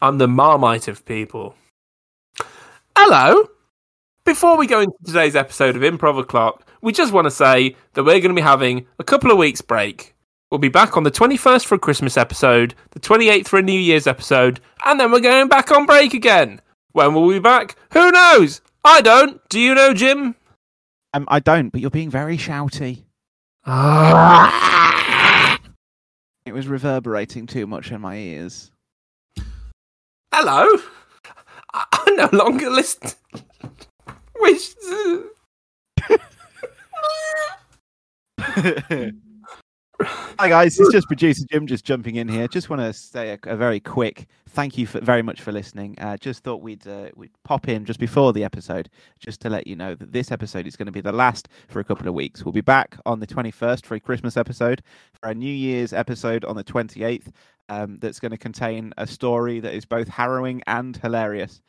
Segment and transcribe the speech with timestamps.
[0.00, 1.56] I'm the Marmite of people.
[2.96, 3.48] Hello.
[4.24, 8.04] Before we go into today's episode of Improv O'Clock, we just want to say that
[8.04, 10.14] we're going to be having a couple of weeks break.
[10.52, 13.78] We'll be back on the 21st for a Christmas episode, the 28th for a New
[13.78, 16.60] Year's episode, and then we're going back on break again.
[16.92, 17.74] When will we be back?
[17.92, 18.60] Who knows?
[18.84, 19.40] I don't.
[19.48, 20.36] Do you know, Jim?
[21.12, 23.02] Um, I don't, but you're being very shouty.
[26.46, 28.70] It was reverberating too much in my ears.
[30.40, 30.68] Hello.
[31.74, 33.10] I, I no longer listen.
[34.38, 34.76] Which.
[40.00, 42.46] Hi guys, it's just producer Jim just jumping in here.
[42.46, 45.96] Just want to say a, a very quick thank you for, very much for listening.
[45.98, 49.66] Uh, just thought we'd uh, we'd pop in just before the episode, just to let
[49.66, 52.14] you know that this episode is going to be the last for a couple of
[52.14, 52.44] weeks.
[52.44, 54.82] We'll be back on the 21st for a Christmas episode,
[55.20, 57.32] for a New Year's episode on the 28th.
[57.68, 61.60] Um, that's going to contain a story that is both harrowing and hilarious,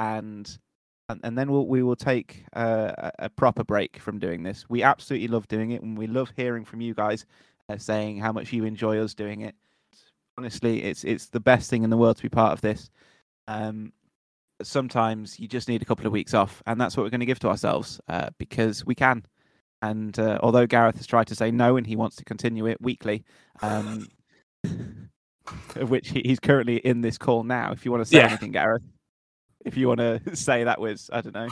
[0.00, 0.58] and
[1.08, 4.64] and, then we'll, we will take uh, a, proper break from doing this.
[4.68, 7.24] We absolutely love doing it, and we love hearing from you guys
[7.78, 9.54] saying how much you enjoy us doing it.
[10.38, 12.90] Honestly, it's it's the best thing in the world to be part of this.
[13.48, 13.92] Um,
[14.62, 17.26] sometimes you just need a couple of weeks off, and that's what we're going to
[17.26, 19.24] give to ourselves uh, because we can.
[19.82, 22.80] And uh, although Gareth has tried to say no and he wants to continue it
[22.80, 23.24] weekly,
[23.62, 24.08] um,
[25.76, 27.72] of which he, he's currently in this call now.
[27.72, 28.26] If you want to say Yeah.
[28.26, 28.82] anything, Gareth,
[29.64, 31.48] if you want to say that was, I don't know,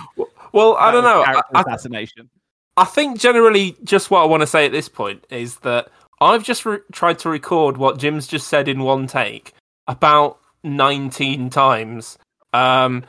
[0.53, 1.23] Well, I don't know.
[1.23, 2.31] I, assassination.
[2.77, 5.89] I think generally, just what I want to say at this point is that
[6.25, 9.53] I've just re- tried to record what Jim's just said in one take
[9.87, 12.19] about 19 times.
[12.53, 13.05] Um,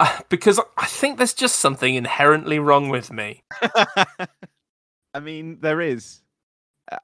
[0.28, 3.42] because I think there's just something inherently wrong with me.
[5.14, 6.20] I mean, there is
[6.90, 6.98] uh,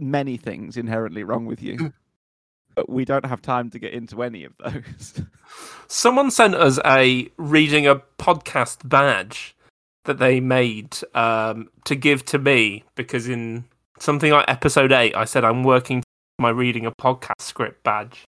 [0.00, 1.92] many things inherently wrong with you,
[2.74, 5.20] but we don't have time to get into any of those.
[5.88, 9.56] Someone sent us a reading a podcast badge
[10.04, 13.64] that they made um, to give to me because in
[14.00, 16.02] something like episode 8 I said I'm working
[16.38, 18.24] my reading a podcast script badge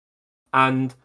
[0.54, 0.96] and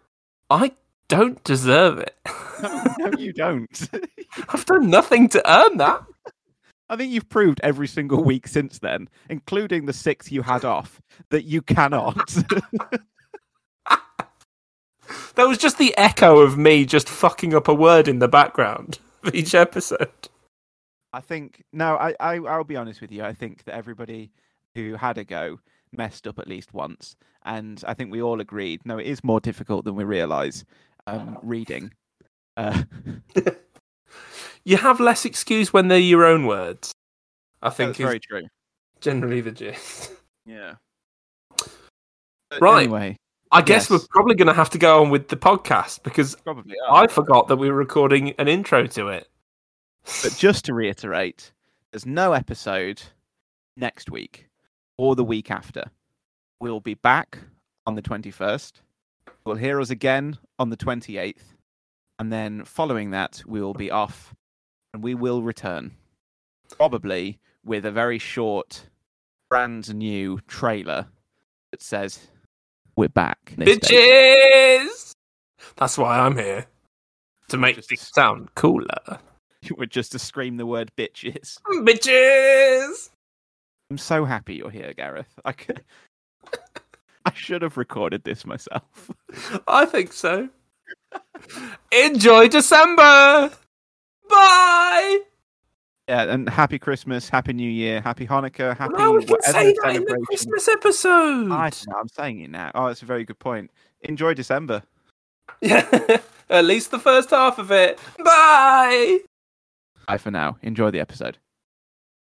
[0.51, 0.73] I
[1.09, 2.17] don't deserve it.
[2.99, 3.89] no, you don't.
[4.49, 6.03] I've done nothing to earn that.
[6.89, 11.01] I think you've proved every single week since then, including the six you had off,
[11.31, 12.35] that you cannot.
[15.35, 18.99] That was just the echo of me just fucking up a word in the background
[19.25, 20.29] of each episode.
[21.13, 23.23] I think no, I, I I'll be honest with you.
[23.23, 24.31] I think that everybody
[24.75, 25.59] who had a go
[25.93, 28.81] messed up at least once, and I think we all agreed.
[28.85, 30.65] No, it is more difficult than we realise.
[31.07, 31.93] Um, reading.
[32.57, 32.83] Uh,
[34.65, 36.93] You have less excuse when they're your own words.
[37.63, 38.43] I think that's very true.
[39.01, 40.13] generally the gist.
[40.47, 40.75] Yeah.
[42.61, 42.83] Right.
[42.85, 43.17] Anyway,
[43.51, 43.91] I guess Yes.
[43.91, 47.05] we're probably going to have to go on with the podcast because probably are.
[47.05, 49.27] I forgot that we were recording an intro to it.
[50.23, 51.51] But just to reiterate,
[51.91, 53.03] there's no episode
[53.77, 54.49] next week
[54.99, 55.85] or the week after.
[56.61, 57.39] We'll be back
[57.87, 58.73] on the 21st.
[59.47, 61.43] You'll hear us again on the 28th.
[62.19, 64.35] And then following that, we will be off
[64.95, 65.93] and we will return.
[66.77, 68.89] Probably with a very short,
[69.49, 71.07] brand new trailer
[71.71, 72.29] that says,
[72.97, 73.55] We're back.
[73.57, 75.13] this day." Bitches!
[75.77, 76.67] That's why I'm here.
[77.49, 79.19] To make Just- sound cooler.
[79.63, 81.59] You were just to scream the word bitches.
[81.67, 83.11] Bitches!
[83.93, 85.39] I'm so happy you're here, Gareth.
[85.45, 85.83] I could...
[87.27, 89.11] I should have recorded this myself.
[89.69, 90.49] I think so.
[91.93, 93.53] Enjoy December!
[94.31, 95.21] Bye!
[96.09, 99.77] Yeah, and happy Christmas, happy New Year, happy Hanukkah, happy No, we can whatever say
[99.83, 100.25] that in the.
[100.27, 101.53] Christmas episode.
[101.53, 102.71] I don't know, I'm saying it now.
[102.75, 103.71] Oh, that's a very good point.
[104.01, 104.85] Enjoy December.
[105.61, 105.87] Yeah,
[106.49, 107.99] at least the first half of it.
[108.25, 109.19] Bye!
[110.09, 110.57] Bye for now.
[110.63, 111.37] Enjoy the episode.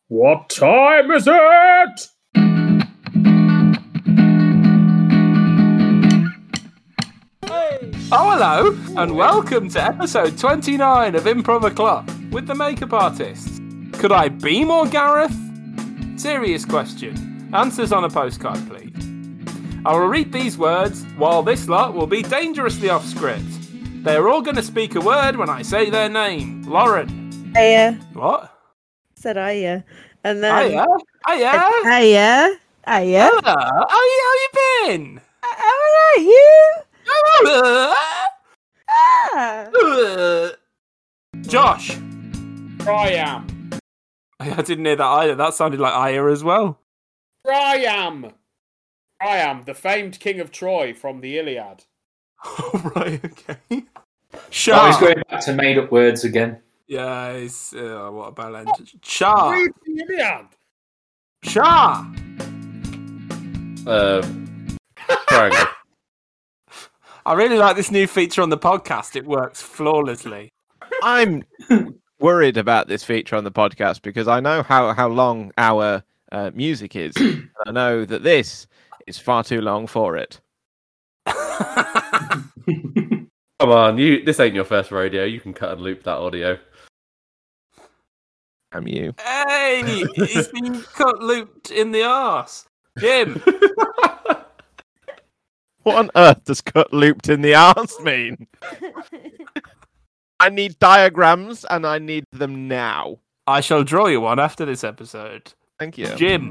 [0.08, 2.08] What time is it?
[8.12, 13.60] Oh, hello, and welcome to episode 29 of Improv O'Clock with the makeup artists.
[13.94, 15.36] Could I be more Gareth?
[16.18, 17.50] Serious question.
[17.56, 18.94] Answers on a postcard, please.
[19.88, 23.42] I will read these words while this lot will be dangerously off script.
[24.04, 26.62] They're all going to speak a word when I say their name.
[26.62, 27.54] Lauren.
[27.56, 27.94] Hiya.
[28.14, 28.55] What?
[29.26, 29.84] Said hiya.
[30.24, 30.86] And then Hiya.
[31.28, 31.52] Hiya.
[31.84, 32.60] Hiya.
[32.86, 33.30] Hiya.
[33.34, 33.42] Hello.
[33.44, 34.02] How, how
[34.44, 34.50] you
[34.86, 35.22] been?
[35.42, 36.72] How are you?
[37.48, 37.96] Uh,
[38.88, 39.66] Ah.
[39.74, 40.50] uh.
[41.42, 41.98] Josh.
[42.78, 43.72] Priam.
[44.40, 45.34] I didn't hear that either.
[45.34, 46.78] That sounded like Aya as well.
[47.44, 48.32] Priam.
[49.20, 51.86] Priam, the famed king of Troy from the Iliad.
[52.46, 53.58] Oh, right, okay.
[53.72, 56.60] Oh, he's going back to made up words again.
[56.88, 58.70] Yeah, it's, uh, what about land?
[59.02, 59.54] Char.
[59.54, 60.48] Read the
[61.42, 62.14] Char.
[63.88, 64.22] Uh,
[65.28, 65.60] triangle.
[67.26, 69.16] I really like this new feature on the podcast.
[69.16, 70.52] It works flawlessly.
[71.02, 71.44] I'm
[72.20, 76.52] worried about this feature on the podcast because I know how, how long our uh,
[76.54, 77.16] music is.
[77.66, 78.68] I know that this
[79.08, 80.40] is far too long for it.
[83.60, 84.24] Come on, you.
[84.24, 85.24] This ain't your first rodeo.
[85.24, 86.60] You can cut and loop that audio.
[88.76, 89.14] Am you?
[89.24, 92.66] hey, he's been cut looped in the arse.
[93.00, 93.42] Jim.
[95.84, 98.48] What on earth does cut looped in the arse mean?
[100.40, 103.20] I need diagrams and I need them now.
[103.46, 105.54] I shall draw you one after this episode.
[105.78, 106.08] Thank you.
[106.16, 106.50] Jim.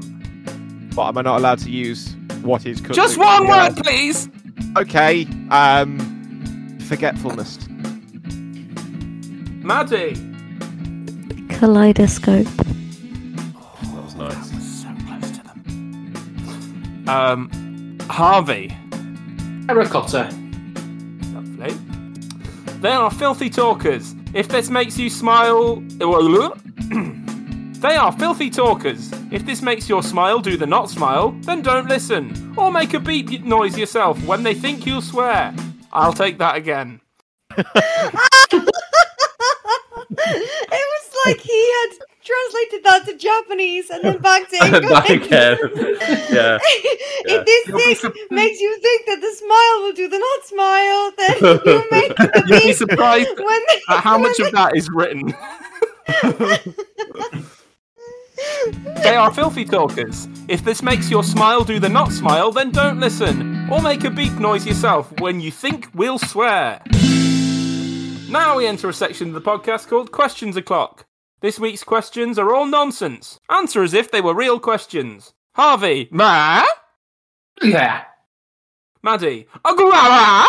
[0.95, 4.29] But am I not allowed to use what is cut Just one word, please.
[4.77, 5.27] Okay.
[5.51, 7.59] Um, forgetfulness.
[9.65, 10.34] Maddie.
[11.55, 12.45] Kaleidoscope.
[12.47, 14.49] That was nice.
[14.81, 17.05] So close to them.
[17.07, 17.49] Um,
[18.09, 18.75] Harvey.
[19.65, 20.23] Terracotta.
[21.33, 21.71] Lovely.
[22.81, 24.13] They are filthy talkers.
[24.33, 25.77] If this makes you smile.
[25.87, 26.03] they
[27.95, 29.13] are filthy talkers.
[29.31, 32.53] If this makes your smile do the not smile, then don't listen.
[32.57, 35.55] Or make a beep noise yourself when they think you'll swear.
[35.93, 36.99] I'll take that again.
[41.25, 41.89] it was like he had
[42.25, 44.89] translated that to Japanese and then back to English.
[44.89, 45.57] Back again.
[45.75, 46.27] Yeah.
[46.31, 46.59] Yeah.
[47.25, 50.45] if this You'll be thing makes you think that the smile will do the not
[50.45, 54.89] smile, then you make the You'll be surprised when at how much of that is
[54.89, 55.33] written.
[59.03, 60.27] They are filthy talkers.
[60.47, 63.69] If this makes your smile do the not smile, then don't listen.
[63.69, 66.81] Or make a beep noise yourself when you think we'll swear.
[68.29, 71.04] Now we enter a section of the podcast called Questions O'Clock.
[71.41, 73.39] This week's questions are all nonsense.
[73.49, 75.33] Answer as if they were real questions.
[75.53, 76.65] Harvey, ma?
[77.61, 78.03] Yeah.
[79.03, 80.47] Maddie, agrara?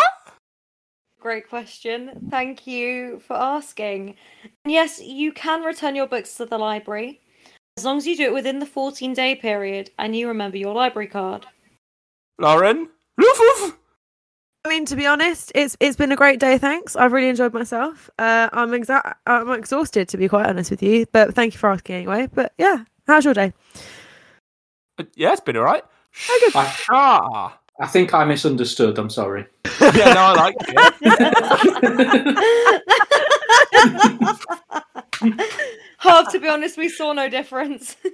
[1.20, 2.28] Great question.
[2.30, 4.14] Thank you for asking.
[4.64, 7.20] And yes, you can return your books to the library
[7.76, 10.74] as long as you do it within the 14 day period and you remember your
[10.74, 11.46] library card.
[12.38, 12.88] Lauren?
[13.18, 13.76] Woof woof.
[14.66, 16.58] I mean, to be honest, it's it's been a great day.
[16.58, 16.96] Thanks.
[16.96, 18.10] I've really enjoyed myself.
[18.18, 21.06] Uh, I'm exa- I'm exhausted, to be quite honest with you.
[21.12, 22.28] But thank you for asking anyway.
[22.34, 23.52] But yeah, how's your day?
[24.98, 25.84] Uh, Yeah, it's been alright.
[26.28, 26.56] Oh, good.
[26.56, 27.58] I, Ah.
[27.78, 28.98] I think I misunderstood.
[28.98, 29.46] I'm sorry.
[29.80, 30.76] Yeah, no, I like it.
[35.98, 37.96] Hard to be honest, we saw no difference.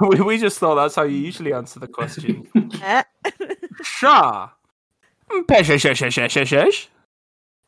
[0.00, 2.46] we, we just thought that's how you usually answer the question.
[2.82, 3.02] Eh.
[3.82, 4.48] Sha.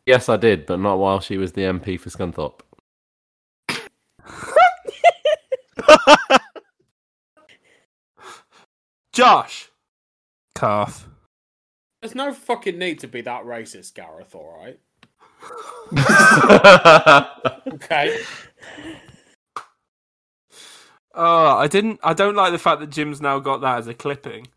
[0.06, 2.61] Yes, I did, but not while she was the MP for Scunthorpe.
[9.12, 9.70] Josh.
[10.55, 11.08] Calf.
[12.00, 14.81] There's no fucking need to be that racist, Gareth, alright?
[17.75, 18.17] Okay.
[21.14, 22.00] Oh, I didn't.
[22.03, 24.49] I don't like the fact that Jim's now got that as a clipping.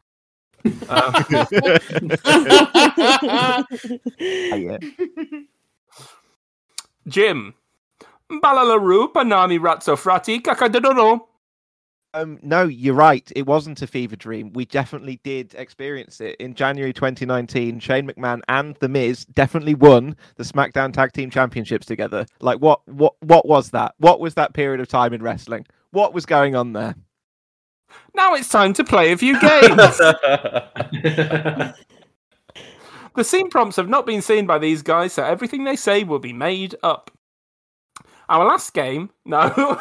[0.90, 1.14] Um.
[7.08, 7.54] Jim.
[8.32, 11.28] Balalaru panami ratso frati kakadodono.
[12.16, 13.30] Um, no, you're right.
[13.36, 14.54] It wasn't a fever dream.
[14.54, 17.82] We definitely did experience it in January 2019.
[17.82, 22.26] Shane McMahon and The Miz definitely won the SmackDown Tag Team Championships together.
[22.40, 23.96] Like, what, what, what was that?
[23.98, 25.66] What was that period of time in wrestling?
[25.92, 26.96] What was going on there?
[28.16, 30.02] Now it's time to play a few games.
[33.16, 36.20] The scene prompts have not been seen by these guys, so everything they say will
[36.20, 37.12] be made up.
[38.28, 39.48] Our last game, no.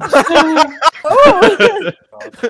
[1.10, 1.90] Oh.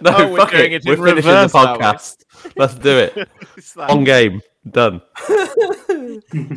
[0.03, 0.85] no, Oh, we're fuck doing it.
[0.87, 2.25] it We're finishing the podcast.
[2.57, 3.29] Let's do it.
[3.57, 4.41] It's like- On game.
[4.71, 5.01] Done.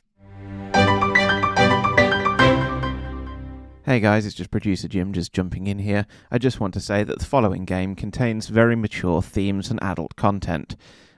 [3.83, 6.05] Hey guys, it's just producer Jim just jumping in here.
[6.29, 10.15] I just want to say that the following game contains very mature themes and adult
[10.15, 10.75] content.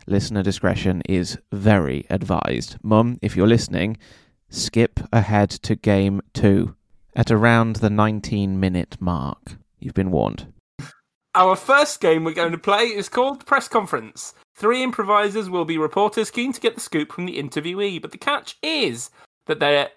[0.07, 2.77] Listener discretion is very advised.
[2.81, 3.97] Mum, if you're listening,
[4.49, 6.75] skip ahead to game two
[7.15, 9.57] at around the 19 minute mark.
[9.79, 10.51] You've been warned.
[11.35, 14.35] Our first game we're going to play is called Press Conference.
[14.55, 18.19] Three improvisers will be reporters keen to get the scoop from the interviewee, but the
[18.19, 19.09] catch is
[19.47, 19.89] that they're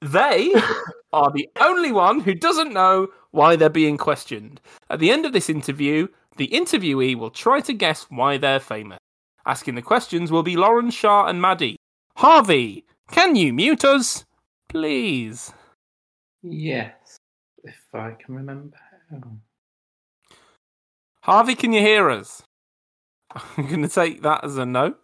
[0.00, 0.50] they
[1.12, 4.58] are the only one who doesn't know why they're being questioned.
[4.88, 6.08] At the end of this interview,
[6.38, 8.98] the interviewee will try to guess why they're famous.
[9.44, 11.76] Asking the questions will be Lauren, Shah, and Maddie.
[12.16, 14.24] Harvey, can you mute us?
[14.70, 15.52] Please.
[16.42, 17.18] Yes,
[17.64, 18.78] if I can remember.
[21.30, 22.42] Harvey, can you hear us?
[23.56, 24.94] I'm going to take that as a no.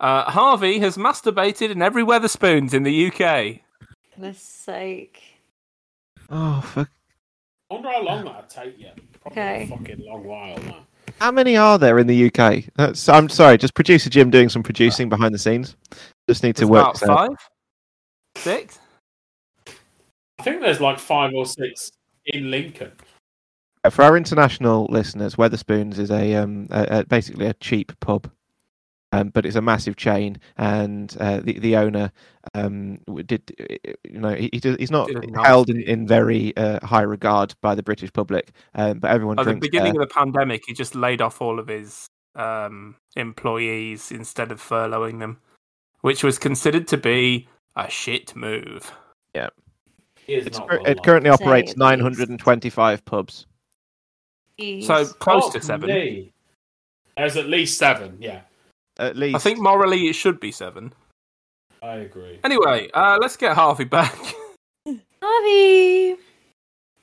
[0.00, 3.60] Uh, Harvey has masturbated in every Wetherspoons in the UK.
[4.14, 5.22] Goodness sake.
[6.30, 6.90] Oh, fuck.
[7.70, 8.88] I wonder how long that'd take you.
[9.20, 9.62] Probably Okay.
[9.64, 10.74] a fucking long while, man.
[11.20, 12.64] How many are there in the UK?
[12.76, 15.76] That's, I'm sorry, just producer Jim doing some producing behind the scenes.
[16.28, 16.82] Just need to There's work.
[16.82, 17.28] about this five,
[18.36, 18.78] six.
[20.38, 21.90] I think there's like five or six
[22.26, 22.92] in Lincoln.
[23.90, 28.30] For our international listeners, Wetherspoons is a, um, a, a basically a cheap pub,
[29.12, 32.12] um, but it's a massive chain, and uh, the the owner
[32.54, 33.50] um, did
[34.04, 35.10] you know he, he he's not
[35.44, 39.46] held in, in very uh, high regard by the British public, um, but everyone At
[39.46, 40.02] the beginning there.
[40.02, 45.20] of the pandemic, he just laid off all of his um, employees instead of furloughing
[45.20, 45.40] them,
[46.02, 48.92] which was considered to be a shit move.
[50.26, 53.46] He is It's well it currently operates 925 pubs.
[54.60, 54.84] Jeez.
[54.84, 55.88] So close to seven.
[55.88, 56.32] me.
[57.16, 58.40] There's at least seven, yeah.
[58.98, 60.92] At least I think morally it should be seven.
[61.82, 62.40] I agree.
[62.44, 64.16] Anyway, uh, let's get Harvey back.
[65.22, 66.16] Harvey.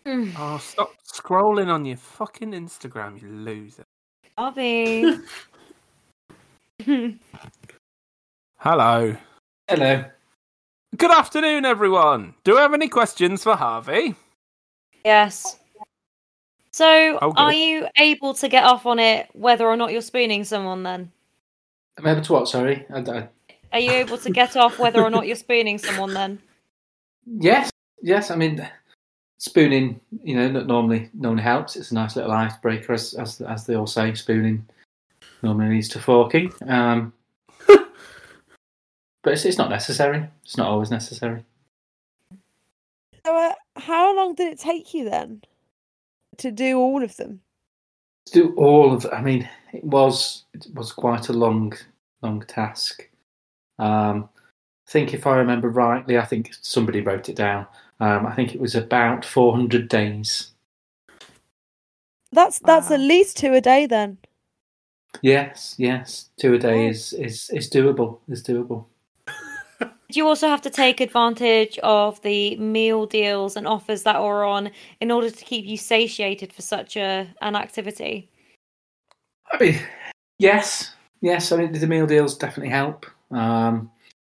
[0.08, 3.84] Oh, stop scrolling on your fucking Instagram, you loser.
[4.38, 5.18] Harvey.
[8.60, 9.16] Hello.
[9.68, 10.06] Hello.
[10.96, 12.36] Good afternoon, everyone.
[12.44, 14.14] Do we have any questions for Harvey?
[15.04, 15.58] yes.
[16.76, 20.44] So, Oh, are you able to get off on it whether or not you're spooning
[20.44, 21.10] someone then?
[21.98, 22.50] I'm able to what?
[22.50, 22.86] Sorry.
[22.94, 23.30] I, I,
[23.72, 26.38] Are you able to get off whether or not you're spooning someone then?
[27.26, 28.30] yes, yes.
[28.30, 28.70] I mean,
[29.38, 30.02] spooning.
[30.22, 31.78] You know, normally normally helps.
[31.78, 34.14] It's a nice little icebreaker, as as as they all say.
[34.14, 34.68] Spooning
[35.44, 36.52] normally leads to forking.
[36.68, 37.14] Um,
[37.68, 37.88] but
[39.32, 40.28] it's, it's not necessary.
[40.44, 41.46] It's not always necessary.
[43.26, 45.42] So, uh, how long did it take you then
[46.40, 47.42] to do all of them?
[48.28, 51.74] to do all of I mean it was it was quite a long
[52.22, 53.10] long task
[53.80, 54.30] um
[54.88, 57.68] I think if I remember rightly I think somebody wrote it down
[58.00, 60.52] um I think it was about 400 days
[62.32, 62.96] That's that's Wow.
[62.96, 64.20] at least two a day then.
[65.22, 66.90] yes yes two a day Oh.
[66.90, 68.95] is is is doable is doable Do
[70.10, 74.72] you also have to take advantage of the meal deals and offers that are on
[75.02, 78.30] in order to keep you satiated for such a an activity?
[79.52, 79.80] I mean
[80.40, 80.92] yes
[81.22, 83.92] yes I mean the meal deals definitely help um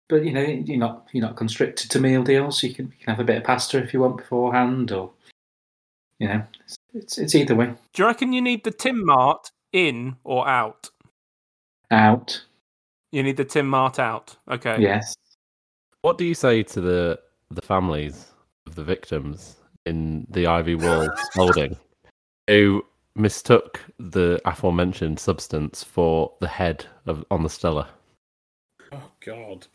[0.09, 3.15] but you know you're not you're not constricted to meal deals you can you can
[3.15, 5.11] have a bit of pasta if you want beforehand or
[6.19, 9.51] you know it's it's, it's either way Do you reckon you need the Tim Mart
[9.73, 10.91] in or out?
[11.91, 12.43] out
[13.11, 14.37] You need the Tim Mart out.
[14.51, 14.77] Okay.
[14.81, 15.15] yes
[16.03, 18.33] What do you say to the the families
[18.67, 19.57] of the victims
[19.87, 21.77] in the Ivy Wall holding
[22.49, 27.89] who mistook the aforementioned substance for the head of on the Stella?
[28.93, 29.67] Oh God.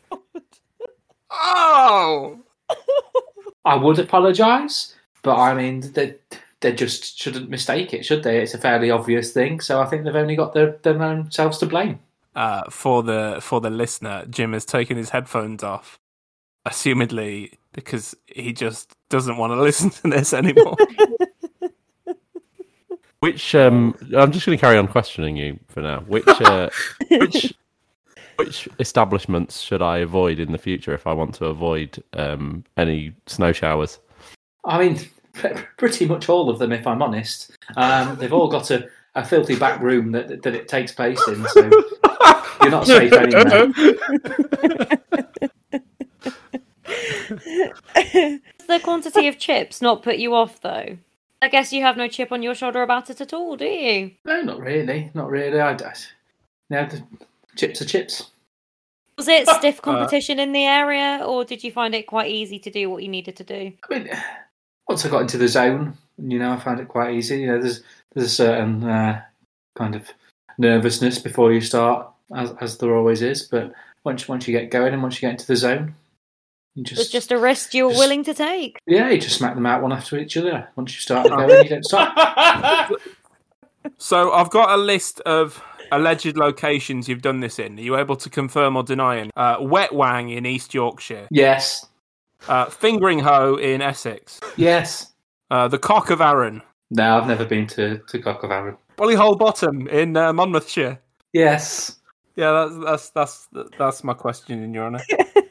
[1.30, 2.38] Oh!
[3.64, 6.14] I would apologise, but I mean, they,
[6.60, 8.40] they just shouldn't mistake it, should they?
[8.40, 11.58] It's a fairly obvious thing, so I think they've only got their, their own selves
[11.58, 11.98] to blame.
[12.34, 15.98] Uh, for the for the listener, Jim has taken his headphones off,
[16.68, 20.76] assumedly because he just doesn't want to listen to this anymore.
[23.20, 26.00] Which um, I'm just going to carry on questioning you for now.
[26.02, 26.70] Which uh,
[27.10, 27.52] which
[28.36, 33.12] which establishments should I avoid in the future if I want to avoid um, any
[33.26, 33.98] snow showers?
[34.64, 35.00] I mean,
[35.76, 37.50] pretty much all of them, if I'm honest.
[37.76, 41.44] Um, they've all got a, a filthy back room that, that it takes place in,
[41.48, 41.70] so
[42.62, 43.72] you're not safe anywhere.
[47.28, 50.98] Does the quantity of chips not put you off though?
[51.40, 54.12] I guess you have no chip on your shoulder about it at all, do you?
[54.24, 55.60] No, not really, not really.
[55.60, 55.92] I, I,
[56.68, 57.02] no, the
[57.56, 58.30] chips are chips.
[59.16, 62.70] Was it stiff competition in the area, or did you find it quite easy to
[62.70, 63.72] do what you needed to do?
[63.88, 64.10] I mean,
[64.88, 67.40] once I got into the zone, you know, I found it quite easy.
[67.40, 67.82] You know, there's
[68.14, 69.22] there's a certain uh,
[69.76, 70.08] kind of
[70.58, 73.42] nervousness before you start, as as there always is.
[73.42, 73.72] But
[74.04, 75.94] once once you get going and once you get into the zone,
[76.78, 78.78] you It was just, just a risk you were just- willing to take.
[78.86, 80.68] yeah, you just smack them out one after each other.
[80.76, 82.90] Once you start going, you don't stop.
[83.98, 87.78] so I've got a list of alleged locations you've done this in.
[87.78, 89.30] Are you able to confirm or deny it?
[89.36, 91.86] Uh, Wetwang in East Yorkshire, Yes,
[92.48, 95.12] uh, Fingringhoe in Essex, yes.
[95.50, 98.76] uh, the Cock of Arran, No, I've never been to to Cock of Arran.
[98.96, 100.98] Bullyhole Bottom in uh, Monmouthshire.
[101.32, 101.96] Yes,
[102.36, 105.00] Yeah, that's that's that's that's my question, in your honour.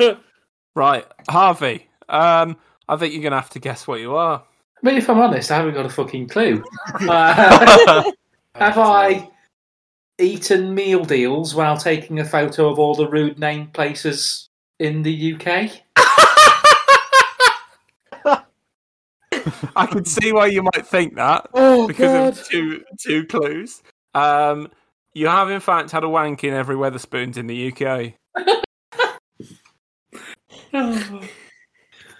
[0.74, 1.88] right, Harvey.
[2.08, 2.56] Um,
[2.88, 4.42] I think you're gonna have to guess what you are.
[4.82, 6.64] I mean, if I'm honest, I haven't got a fucking clue.
[7.08, 8.10] Uh,
[8.56, 9.28] have I
[10.18, 15.34] eaten meal deals while taking a photo of all the rude name places in the
[15.34, 15.70] UK?
[19.76, 23.82] I can see why you might think that Oh, because of two two clues.
[24.14, 24.68] Um,
[25.14, 28.14] you have in fact had a wank in every Wetherspoons in the UK.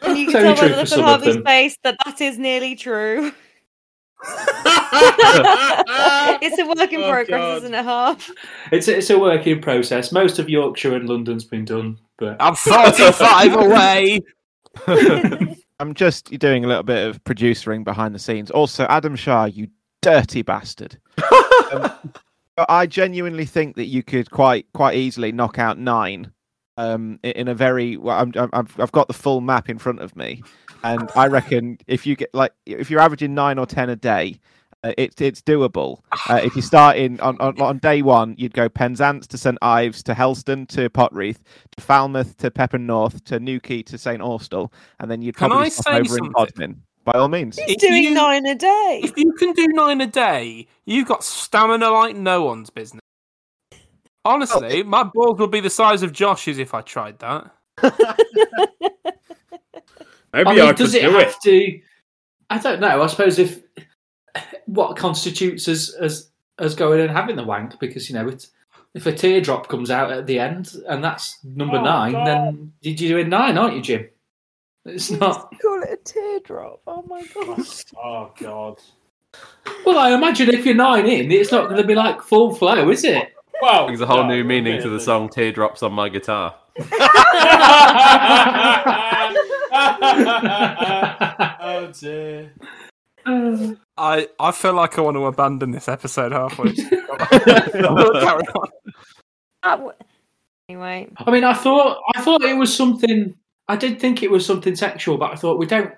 [0.03, 2.39] And you can tell by true the for look on Harvey's face that that is
[2.39, 3.33] nearly true.
[6.43, 7.57] it's a work in Oh, progress, God.
[7.59, 8.31] isn't it, Harv?
[8.73, 10.13] It's a, it's a work in process.
[10.13, 14.21] Most of Yorkshire and London's been done, but I'm 45 away.
[15.81, 18.51] I'm just doing a little bit of producering behind the scenes.
[18.51, 19.69] Also, Adam Shah, you
[20.03, 20.99] dirty bastard.
[21.73, 21.91] Um,
[22.57, 26.31] but I genuinely think that you could quite quite easily knock out nine
[26.81, 27.97] um, in a very.
[27.97, 30.43] Well, I'm, I'm, I've I've got the full map in front of me,
[30.83, 34.41] and I reckon if you get like if you're averaging nine or ten a day,
[34.83, 36.01] uh, it's it's doable.
[36.29, 39.59] Uh, if you start in on, on on day one, you'd go Penzance to St
[39.63, 41.43] Ives to Helston to Portreath
[41.77, 45.69] to Falmouth to Perranporth to Newquay to St Austell, and then you'd Can probably I
[45.71, 46.33] stop say over in something?
[46.33, 46.77] Bodmin.
[47.03, 47.59] By all means.
[47.59, 49.01] He's If doing you- nine a day.
[49.03, 53.01] If you can do nine a day, you've got stamina like no one's business.
[54.25, 57.51] Honestly, oh, my balls would be the size of Josh's if I tried that.
[60.33, 61.35] Maybe I I, mean, could does it do have it.
[61.43, 61.81] to?
[62.51, 63.03] I don't know.
[63.03, 63.61] I suppose if
[64.67, 68.51] what constitutes as as as going and having the wank, because you know, it's,
[68.95, 72.27] if a teardrop comes out at the end and that's number Oh, nine, God.
[72.27, 74.09] then you're doing nine, aren't you, Jim?
[74.85, 75.51] It's not.
[75.63, 76.81] Call it a teardrop.
[76.87, 77.67] Oh my oh, god.
[77.97, 78.79] Oh God.
[79.87, 82.91] Well, I imagine if you're nine in, it's not going to be like full flow,
[82.91, 83.33] is it?
[83.63, 85.03] Well, Brings a whole no, new meaning yeah, to the yeah.
[85.05, 86.55] song "Teardrops on My Guitar."
[90.53, 92.53] oh dear.
[93.97, 96.73] I, I feel like I want to abandon this episode halfway.
[96.75, 97.85] Carry
[99.65, 99.93] on.
[100.69, 103.35] Anyway, I mean, I thought I thought it was something.
[103.69, 105.93] I did think it was something sexual, but I thought we don't.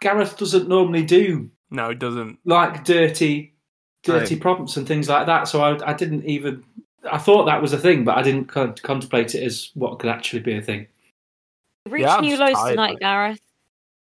[0.00, 2.38] Gareth doesn't normally do No, it doesn't.
[2.44, 3.54] like dirty,
[4.02, 5.44] dirty prompts and things like that.
[5.48, 6.64] So I, I didn't even.
[7.10, 10.10] I thought that was a thing, but I didn't con- contemplate it as what could
[10.10, 10.86] actually be a thing.
[11.86, 13.00] we've reached Yeah, new lows tired, tonight, mate.
[13.00, 13.40] Gareth.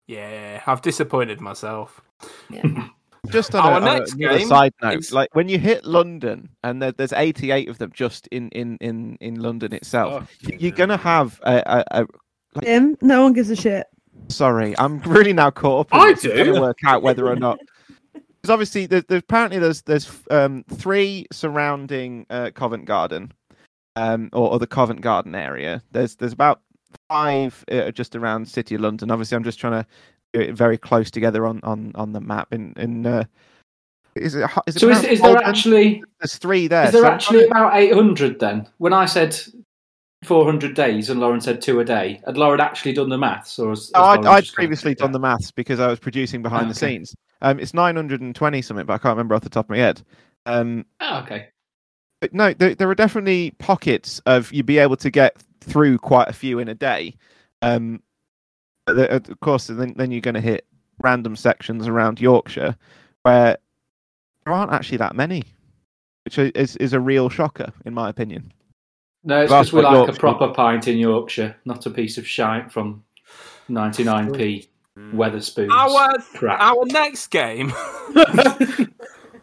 [0.07, 2.01] Yeah, I've disappointed myself.
[3.31, 5.57] Just on, oh, Our a, on a- next another side note, is- like when you
[5.57, 10.13] hit London, and there, there's 88 of them just in in in in London itself,
[10.13, 13.87] oh, y- you're gonna have a, a, a Jim, no one gives a shit.
[14.27, 15.93] Sorry, I'm really now caught up.
[15.93, 16.61] in I this, trying to do.
[16.61, 17.57] work out whether or not.
[18.45, 23.33] Because obviously, there's, there's apparently there's there's um, three surrounding uh, Covent Garden,
[23.95, 25.81] um, or, or the Covent Garden area.
[25.89, 26.61] There's there's about
[27.09, 29.09] five uh, just around City of London.
[29.09, 29.87] Obviously, I'm just trying to
[30.33, 32.53] do it very close together on on on the map.
[32.53, 33.23] In in uh,
[34.15, 36.85] is it is it So is, is there actually There's three there.
[36.85, 38.67] is there so actually about eight hundred then?
[38.77, 39.35] When I said
[40.23, 43.57] four hundred days and Lauren said two a day, had Lauren actually done the maths,
[43.57, 46.69] or has, has I'd, I'd previously done the maths because I was producing behind Ah,
[46.69, 47.15] the scenes.
[47.41, 50.01] Um, it's 920 something, but I can't remember off the top of my head.
[50.45, 51.49] Um, Oh, okay.
[52.21, 56.27] but no, there, there are definitely pockets of you'd be able to get through quite
[56.29, 57.15] a few in a day.
[57.61, 58.01] Um,
[58.87, 60.65] of course, then, then you're going to hit
[61.01, 62.75] random sections around Yorkshire
[63.23, 63.57] where
[64.45, 65.43] there aren't actually that many,
[66.25, 68.53] which is, is a real shocker, in my opinion.
[69.23, 72.27] No, it's because we like Yorkshire- a proper pint in Yorkshire, not a piece of
[72.27, 73.03] shite from
[73.69, 75.13] 99p Mm.
[75.13, 75.71] Wetherspoons.
[75.71, 76.59] Our crap.
[76.61, 77.73] our next game,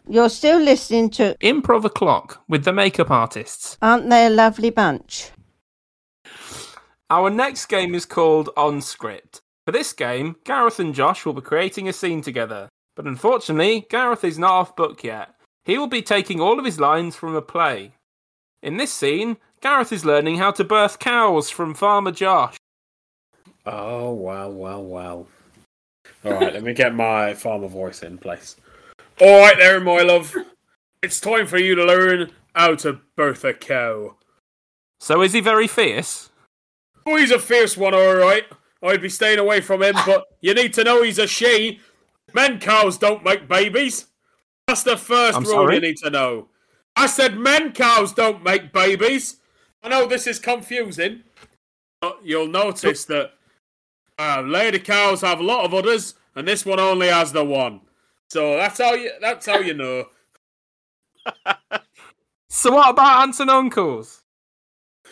[0.09, 3.77] You're still listening to Improv O'Clock with the makeup artists.
[3.81, 5.31] Aren't They a Lovely Bunch?
[7.09, 9.41] Our next game is called On Script.
[9.65, 12.67] For this game, Gareth and Josh will be creating a scene together.
[12.95, 15.35] But unfortunately, Gareth is not off book yet.
[15.63, 17.93] He will be taking all of his lines from a play.
[18.61, 22.57] In this scene, Gareth is learning how to birth cows from Farmer Josh.
[23.65, 25.27] Oh wow, wow, wow.
[26.25, 28.55] All right, let me get my farmer voice in place.
[29.19, 30.33] All right, there, my love.
[31.01, 34.15] It's time for you to learn how to birth a cow.
[34.99, 36.29] So is he very fierce?
[37.05, 38.45] Oh, he's a fierce one, all right.
[38.81, 41.79] I'd be staying away from him, but you need to know he's a she.
[42.33, 44.07] Men cows don't make babies.
[44.67, 46.47] That's the 1st I'm rule you need to know.
[46.95, 49.37] I said men cows don't make babies.
[49.83, 51.23] I know this is confusing,
[51.99, 53.33] but you'll notice that
[54.19, 57.81] uh, lady cows have a lot of udders, and this one only has the one.
[58.29, 59.11] So that's how you.
[59.21, 60.05] That's how you know.
[62.55, 64.21] So what about aunts and uncles?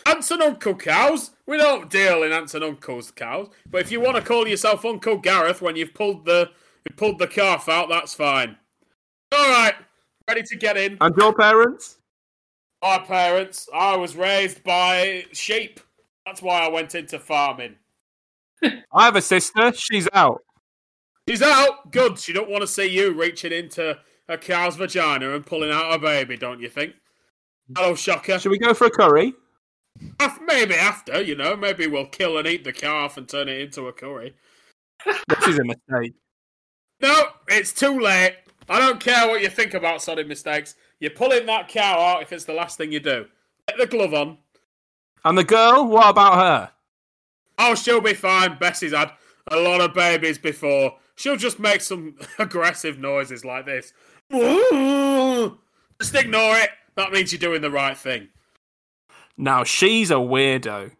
[0.06, 1.32] Aunts and uncle cows?
[1.44, 3.48] We don't deal in aunts and uncles cows.
[3.68, 6.50] But if you want to call yourself Uncle Gareth when you've pulled the
[6.88, 8.56] you pulled the calf out, that's fine.
[9.32, 9.74] All right,
[10.28, 10.96] ready to get in.
[11.00, 11.98] And your parents?
[12.80, 15.80] My parents, I was raised by sheep.
[16.24, 17.74] That's why I went into farming.
[18.92, 19.72] I have a sister.
[19.72, 20.42] She's out.
[21.28, 21.90] She's out.
[21.92, 22.18] Good.
[22.18, 23.98] She don't want to see you reaching into
[24.28, 26.94] a cow's vagina and pulling out a baby, don't you think?
[27.76, 28.38] Hello, shocker.
[28.38, 29.34] Should we go for a curry?
[30.46, 33.86] Maybe after, you know, maybe we'll kill and eat the calf and turn it into
[33.86, 34.34] a curry.
[35.06, 36.14] This is a mistake.
[37.00, 38.36] No, it's too late.
[38.68, 40.76] I don't care what you think about sudden mistakes.
[41.00, 43.26] You're pulling that cow out if it's the last thing you do.
[43.68, 44.38] Get the glove on.
[45.24, 45.86] And the girl?
[45.86, 46.70] What about her?
[47.58, 48.58] Oh, she'll be fine.
[48.58, 49.12] Bessie's had
[49.48, 50.96] a lot of babies before.
[51.14, 53.92] She'll just make some aggressive noises like this.
[54.30, 56.70] Just ignore it.
[56.96, 58.28] That means you're doing the right thing.
[59.36, 60.92] Now she's a weirdo.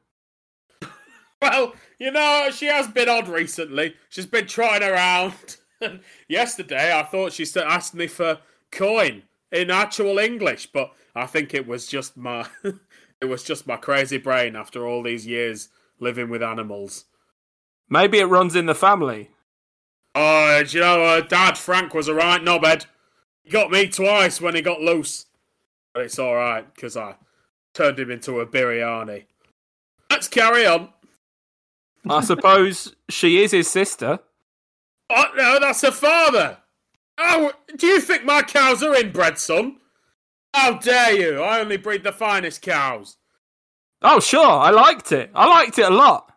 [1.41, 3.95] Well, you know, she has been odd recently.
[4.11, 5.57] She's been trotting around.
[6.29, 8.39] Yesterday, I thought she asked me for
[8.71, 12.47] coin in actual English, but I think it was just my
[13.21, 15.69] it was just my crazy brain after all these years
[16.03, 17.07] living with animals.
[17.89, 19.31] Maybe it runs in the family.
[20.15, 22.87] Oh, do you know, uh, Dad Frank was a right knobhead.
[23.43, 25.27] He got me twice when he got loose.
[25.95, 27.17] But it's all right because I
[27.75, 29.25] turned him into a biryani.
[30.11, 30.91] Let's carry on.
[32.09, 34.19] I suppose she is his sister.
[35.09, 36.59] Oh no, that's her father.
[37.19, 39.77] Oh, do you think my cows are inbred, son?
[40.55, 41.43] How dare you?
[41.43, 43.17] I only breed the finest cows.
[44.03, 44.45] Oh, sure.
[44.45, 45.31] I liked it.
[45.35, 46.33] I liked it a lot.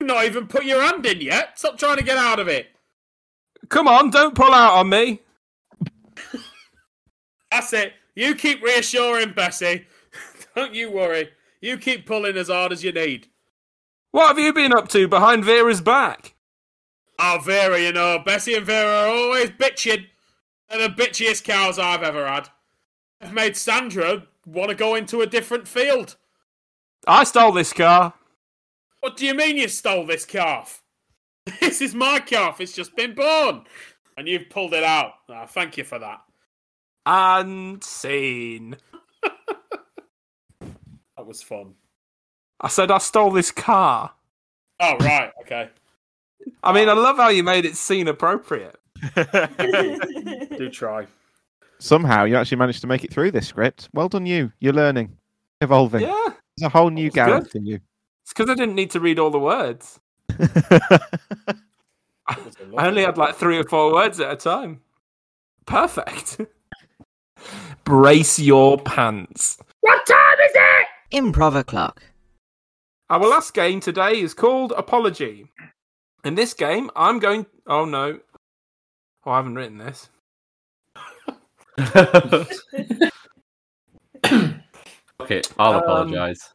[0.00, 1.58] Not even put your hand in yet.
[1.58, 2.66] Stop trying to get out of it.
[3.68, 5.22] Come on, don't pull out on me.
[7.50, 7.94] That's it.
[8.14, 9.86] You keep reassuring Bessie.
[10.54, 11.30] Don't you worry.
[11.60, 13.28] You keep pulling as hard as you need.
[14.10, 16.34] What have you been up to behind Vera's back?
[17.18, 20.06] Oh, Vera, you know, Bessie and Vera are always bitching.
[20.68, 22.48] They're the bitchiest cows I've ever had.
[23.20, 26.16] I've made Sandra want to go into a different field.
[27.06, 28.12] I stole this car.
[29.00, 30.82] What do you mean you stole this calf?
[31.60, 32.60] This is my calf.
[32.60, 33.64] It's just been born.
[34.16, 35.12] And you've pulled it out.
[35.28, 36.22] Ah, thank you for that.
[37.04, 38.76] And scene.
[41.16, 41.74] That was fun.
[42.60, 44.12] I said I stole this car.
[44.80, 45.32] Oh, right.
[45.40, 45.70] Okay.
[46.62, 48.76] I mean, I love how you made it scene appropriate.
[49.14, 51.06] Do try.
[51.78, 53.88] Somehow you actually managed to make it through this script.
[53.92, 54.52] Well done, you.
[54.60, 55.16] You're learning,
[55.60, 56.02] evolving.
[56.02, 57.66] Yeah, There's a whole new was Gareth good.
[57.66, 57.80] you.
[58.22, 60.00] it's because I didn't need to read all the words.
[62.28, 62.36] I
[62.76, 64.80] only had like three or four words at a time.
[65.66, 66.40] Perfect.
[67.84, 69.58] Brace your pants.
[69.80, 70.86] What time is it?
[71.12, 72.02] Improv o'clock.
[73.10, 75.52] Our last game today is called Apology.
[76.24, 77.46] In this game, I'm going.
[77.66, 78.18] Oh no.
[79.24, 80.08] Oh, I haven't written this.
[85.26, 86.52] okay, I'll Um, apologise.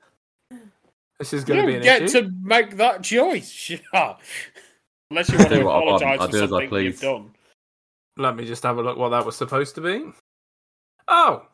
[1.20, 2.22] This is going to be don't an get issue.
[2.24, 3.50] to make that choice.
[3.52, 4.18] Sure.
[5.12, 6.02] Unless you want to what I want.
[6.02, 7.32] apologise for do as I something you've done.
[8.18, 10.06] Let me just have a look what that was supposed to be.
[11.08, 11.46] Oh,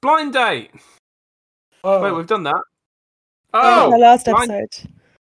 [0.00, 0.70] blind date.
[1.84, 2.02] Oh.
[2.02, 2.60] Wait, we've done that.
[3.54, 4.90] Oh, Oh, the last blind, episode.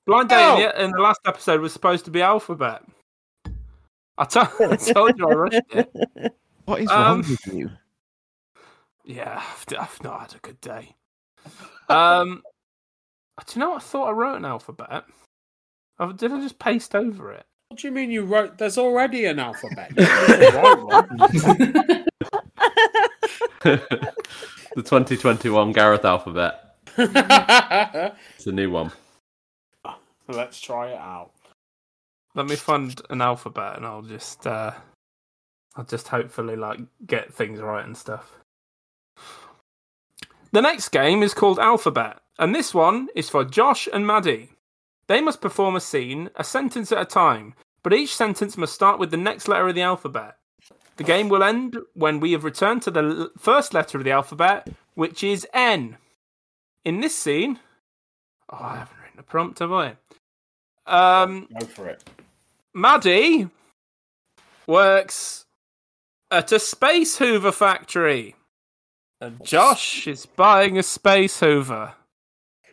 [0.06, 0.56] blind date Oh.
[0.58, 2.84] in, the, in the last episode was supposed to be alphabet.
[4.17, 6.34] I, told you I rushed it.
[6.65, 7.70] what is wrong Um, with you?
[9.08, 10.93] Yeah, I've, I've not had a good day.
[11.88, 12.43] Um,
[13.48, 15.06] do you know what I thought I wrote an alphabet?
[15.98, 17.46] Oh, did I just paste over it?
[17.70, 18.58] What do you mean you wrote?
[18.58, 19.91] There's already an alphabet.
[19.91, 21.08] You didn't write one.
[23.63, 26.76] the 2021 Gareth alphabet.
[28.36, 28.91] It's a new one.
[30.28, 31.32] Let's try it out.
[32.36, 34.74] Let me find an alphabet, and I'll just, uh,
[35.76, 38.38] I'll just hopefully like get things right and stuff.
[40.58, 44.50] The next game is called Alphabet, and this one is for Josh and Maddie.
[45.06, 48.98] They must perform a scene, a sentence at a time, but each sentence must start
[48.98, 50.36] with the next letter of the alphabet.
[50.96, 54.10] The game will end when we have returned to the l- first letter of the
[54.10, 55.98] alphabet, which is N.
[56.84, 57.60] In this scene,
[58.50, 59.98] oh, I haven't written a prompt, have I?
[60.88, 62.04] Um, Go for it.
[62.74, 63.48] Maddie
[64.65, 65.46] works
[66.32, 68.37] at a space hoover factory.
[69.19, 71.93] And Josh is buying a space hoover.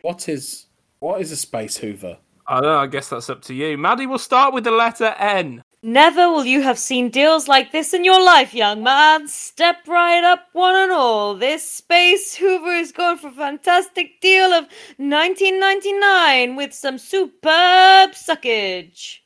[0.01, 0.67] What is
[0.99, 2.19] what is a space hoover?
[2.47, 3.77] I don't know, I guess that's up to you.
[3.77, 5.63] Maddie will start with the letter N.
[5.81, 9.27] Never will you have seen deals like this in your life, young man.
[9.27, 11.35] Step right up, one and all.
[11.35, 14.67] This Space Hoover is going for a fantastic deal of
[14.99, 19.19] 19.99 with some superb suckage.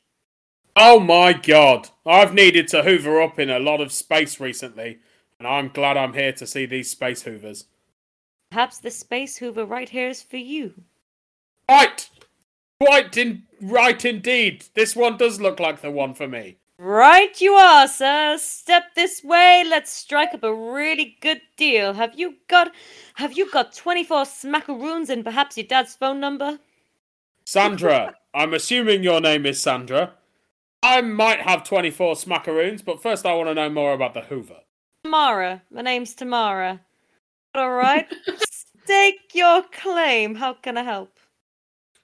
[0.76, 1.88] Oh my god.
[2.06, 4.98] I've needed to hoover up in a lot of space recently,
[5.40, 7.64] and I'm glad I'm here to see these space hoovers.
[8.50, 10.74] Perhaps the Space Hoover right here is for you.
[11.68, 12.08] Right!
[12.78, 14.66] Quite in right indeed.
[14.74, 16.58] This one does look like the one for me.
[16.78, 18.36] Right you are, sir.
[18.38, 19.64] Step this way.
[19.68, 21.94] Let's strike up a really good deal.
[21.94, 22.72] Have you got
[23.14, 26.58] have you got 24 smackaroons and perhaps your dad's phone number?
[27.44, 30.14] Sandra, I'm assuming your name is Sandra.
[30.82, 34.60] I might have 24 smackaroons, but first I want to know more about the Hoover.
[35.04, 35.62] Tamara.
[35.70, 36.80] My name's Tamara.
[37.54, 38.06] All right.
[38.84, 40.34] Stake your claim.
[40.34, 41.18] How can I help?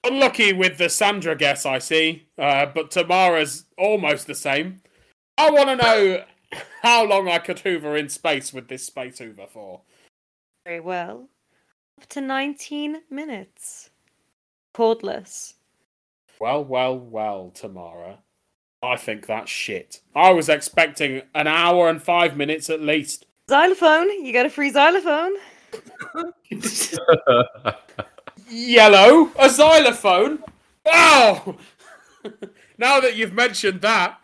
[0.03, 4.81] Unlucky with the Sandra guess, I see, uh, but Tamara's almost the same.
[5.37, 6.23] I want to know
[6.81, 9.81] how long I could hoover in space with this space hoover for.
[10.65, 11.29] Very well.
[11.99, 13.89] Up to 19 minutes.
[14.73, 15.55] Cordless.
[16.39, 18.19] Well, well, well, Tamara.
[18.83, 20.01] I think that's shit.
[20.15, 23.25] I was expecting an hour and five minutes at least.
[23.49, 24.09] Xylophone.
[24.25, 25.33] You got a free xylophone?
[28.49, 30.43] Yellow, a xylophone.
[30.85, 31.57] Wow!
[32.77, 34.19] now that you've mentioned that,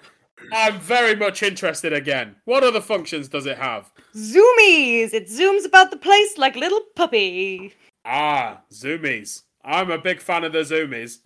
[0.51, 2.35] I'm very much interested again.
[2.45, 3.91] What other functions does it have?
[4.15, 5.13] Zoomies!
[5.13, 7.73] It zooms about the place like little puppy.
[8.05, 9.43] Ah, zoomies.
[9.63, 11.19] I'm a big fan of the zoomies.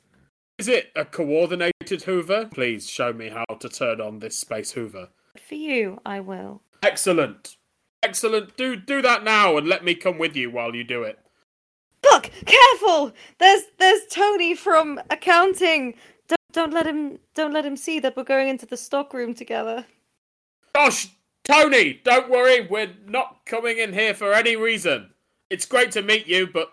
[0.58, 2.50] Is it a coordinated hoover?
[2.52, 5.10] Please show me how to turn on this space hoover.
[5.48, 6.64] For you, I will.
[6.82, 7.58] Excellent.
[8.02, 8.58] Excellent.
[8.58, 11.20] Do do that now and let me come with you while you do it.
[12.04, 13.12] Look, careful!
[13.38, 15.96] There's there's Tony from accounting.
[16.28, 19.86] Don't don't let him don't let him see that we're going into the stockroom together.
[20.74, 21.10] Gosh,
[21.44, 22.68] Tony, don't worry.
[22.68, 25.12] We're not coming in here for any reason.
[25.50, 26.72] It's great to meet you, but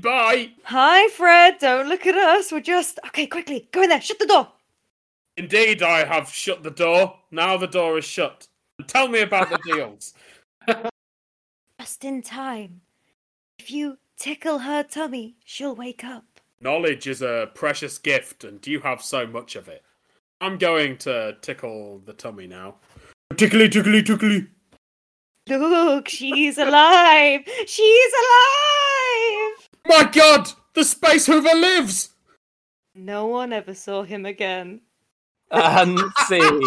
[0.00, 0.50] bye.
[0.64, 1.58] Hi, Fred.
[1.60, 2.52] Don't look at us.
[2.52, 3.26] We're just okay.
[3.26, 4.00] Quickly, go in there.
[4.00, 4.48] Shut the door.
[5.36, 7.18] Indeed, I have shut the door.
[7.30, 8.46] Now the door is shut.
[8.86, 10.14] Tell me about the deals.
[11.80, 12.82] Just in time.
[13.58, 16.24] If you tickle her tummy, she'll wake up.
[16.60, 19.82] Knowledge is a precious gift, and you have so much of it.
[20.42, 22.76] I'm going to tickle the tummy now.
[23.36, 24.46] Tickly, tickly, tickly.
[25.48, 27.40] Look, she's alive.
[27.66, 28.69] She's alive.
[29.86, 32.10] My God, the space hoover lives.
[32.94, 34.80] No one ever saw him again.
[35.50, 36.60] Unseen.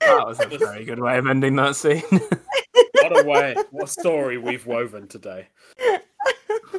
[0.00, 2.02] that was a very good way of ending that scene.
[3.02, 3.54] What a way!
[3.70, 5.48] What story we've woven today.
[5.78, 6.00] I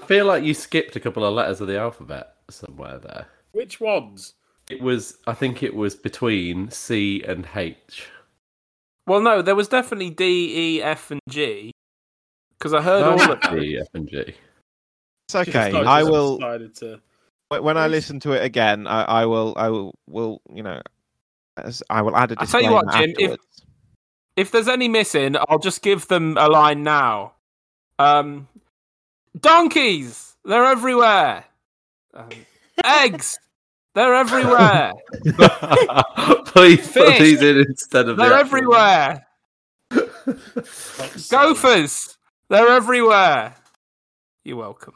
[0.06, 3.28] feel like you skipped a couple of letters of the alphabet somewhere there.
[3.52, 4.34] Which ones?
[4.70, 8.08] It was, I think it was between C and H.
[9.08, 11.72] well, no, there was definitely D, E, F, and G.
[12.60, 13.60] Because I heard all of them.
[13.60, 14.18] D, F, and G.
[15.28, 15.72] It's okay.
[15.72, 17.00] Just I just will to.
[17.48, 18.86] when when I listen to it again.
[18.86, 19.54] I, I will.
[19.58, 19.96] I will.
[20.08, 20.82] Will you know?
[21.58, 23.44] As I will add a I tell you disclaimer what, Jim, if- afterwards.
[24.36, 27.34] If there's any missing, I'll just give them a line now.
[27.98, 28.48] Um,
[29.38, 31.44] donkeys, they're everywhere.
[32.14, 32.30] Um,
[32.86, 33.38] eggs,
[33.96, 34.94] they're everywhere.
[36.46, 39.28] Please put these in instead of They're actual- everywhere.
[41.30, 42.18] Gophers,
[42.50, 43.56] they're everywhere.
[44.44, 44.96] You're welcome.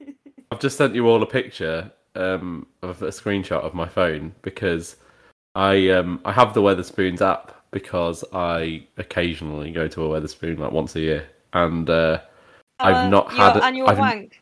[0.50, 4.96] I've just sent you all a picture um, of a screenshot of my phone because
[5.54, 10.72] I um, I have the Wetherspoons app because I occasionally go to a Wetherspoon like
[10.72, 12.20] once a year, and uh,
[12.78, 14.40] I've Uh, not your had a- annual I've- wank.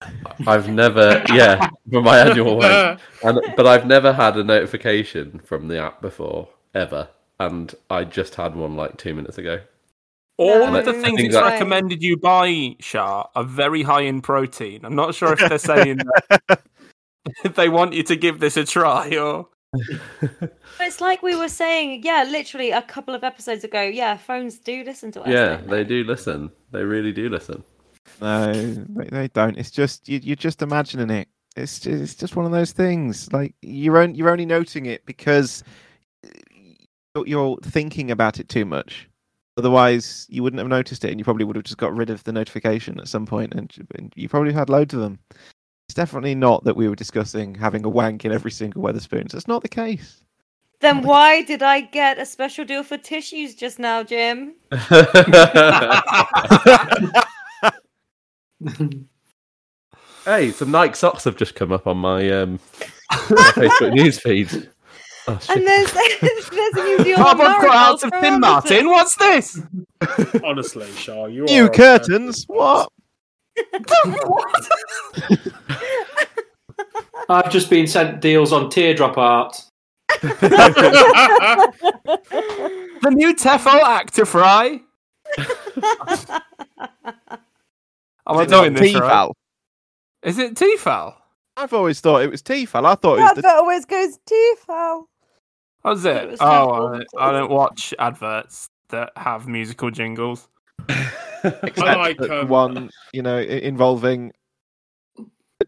[0.46, 5.66] I've never yeah for my annual one, and, but I've never had a notification from
[5.66, 7.08] the app before ever,
[7.40, 9.58] and I just had one like two minutes ago.
[10.38, 14.20] All No, of the things it's that- recommended you buy, Shah, are very high in
[14.22, 14.84] protein.
[14.84, 15.98] I'm not sure if they're saying
[16.48, 16.62] that
[17.56, 19.48] they want you to give this a try or.
[20.80, 23.82] It's like we were saying, yeah, literally a couple of episodes ago.
[23.82, 25.28] Yeah, phones do listen to us.
[25.28, 26.50] Yeah, don't they do listen.
[26.70, 27.62] They really do listen.
[28.22, 29.58] No, they, they don't.
[29.58, 31.28] It's just you, you're just imagining it.
[31.56, 33.30] It's just, it's just one of those things.
[33.32, 35.64] Like you're on, you're only noting it because
[37.14, 39.07] you're- you're thinking about it too much.
[39.58, 42.22] Otherwise, you wouldn't have noticed it, and you probably would have just got rid of
[42.24, 45.18] the notification at some point, and, and you probably had loads of them.
[45.88, 49.32] It's definitely not that we were discussing having a wank in every single Wetherspoons.
[49.32, 50.22] That's not the case.
[50.80, 54.54] Then why did I get a special deal for tissues just now, Jim?
[60.24, 62.60] hey, some Nike socks have just come up on my um
[63.10, 64.68] My Facebook newsfeed.
[65.28, 65.38] Oh.
[65.50, 68.88] And there's there's a New Zealand Cardboard marriage cutouts of Tim Martin.
[68.88, 69.60] What's this?
[70.44, 72.44] Honestly, Shah, you New are curtains.
[72.46, 72.90] What?
[74.04, 74.68] what?
[77.28, 79.62] I've just been sent deals on teardrop art.
[80.22, 80.30] The
[83.10, 84.80] new Tefal ActiFry.
[88.26, 89.30] Am I Is it not doing this right?
[90.22, 91.16] Is it Tefal?
[91.58, 92.86] I've always thought it was Tefal.
[92.86, 94.54] I thought it That was the always goes too
[95.88, 95.92] far.
[95.92, 96.30] Oh, is It it?
[96.30, 100.48] was Oh, I don't, I don't watch adverts that have musical jingles.
[100.88, 104.32] except like, um, one, you know, involving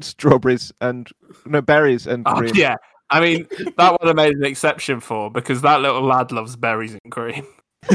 [0.00, 1.08] strawberries and
[1.46, 2.52] no berries and Oh, cream.
[2.54, 2.76] yeah.
[3.10, 6.96] I mean, that one I made an exception for because that little lad loves berries
[7.02, 7.44] and cream.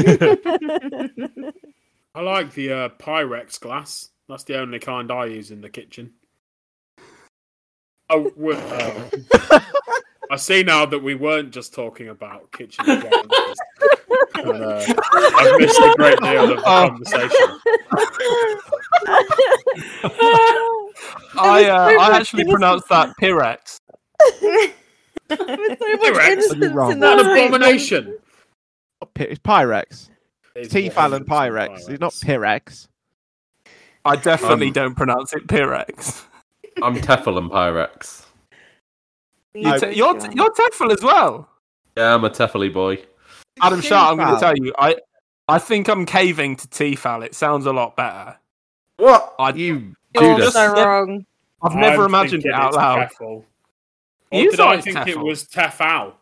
[2.14, 4.10] I like the uh, Pyrex glass.
[4.28, 6.12] That's the only kind I use in the kitchen.
[8.10, 9.66] Oh, we're- oh.
[10.30, 13.58] I see now that we weren't just talking about kitchen appliances.
[14.36, 14.84] And, uh,
[15.14, 16.88] I've missed a great deal of the Oh.
[16.88, 17.60] conversation.
[21.38, 23.80] I, uh, so I actually pronounced that Pyrex.
[25.28, 26.32] There was so much Pyrex?
[26.32, 28.18] innocence You're What an abomination!
[29.16, 30.08] It's Pyrex.
[30.54, 31.90] It's Tefal and 100% Pyrex.
[31.90, 32.86] It's not Pyrex.
[34.04, 36.24] I definitely Um, don't pronounce it Pyrex.
[36.82, 38.25] I'm Tefl and Pyrex.
[39.56, 41.48] You I- te- you're, you're Tefal as well.
[41.96, 42.98] Yeah, I'm a Tefly boy.
[43.62, 44.96] Adam Sharp, I'm going to tell you, I,
[45.48, 47.24] I think I'm caving to Tefal.
[47.24, 48.36] It sounds a lot better.
[48.98, 49.34] What?
[49.38, 50.52] I- you You're Judas.
[50.54, 51.24] so wrong.
[51.62, 53.08] I've never I'm imagined it out it's loud.
[53.10, 53.44] Tefal.
[54.32, 56.12] Or You did thought I it's think it was Tefal?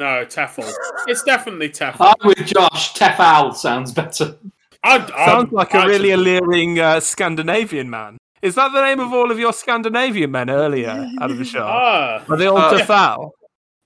[0.00, 0.72] No, Tefal.
[1.08, 2.14] It's definitely Tefal.
[2.20, 2.94] I'm with Josh.
[2.94, 4.36] Tefal sounds better.
[4.84, 8.16] I'd, I'd, Sounds like a I'd- really alluring uh, Scandinavian man.
[8.42, 11.66] Is that the name of all of your Scandinavian men earlier, Adam Sharp?
[11.68, 13.30] Ah, Are they all Uh, Tefal?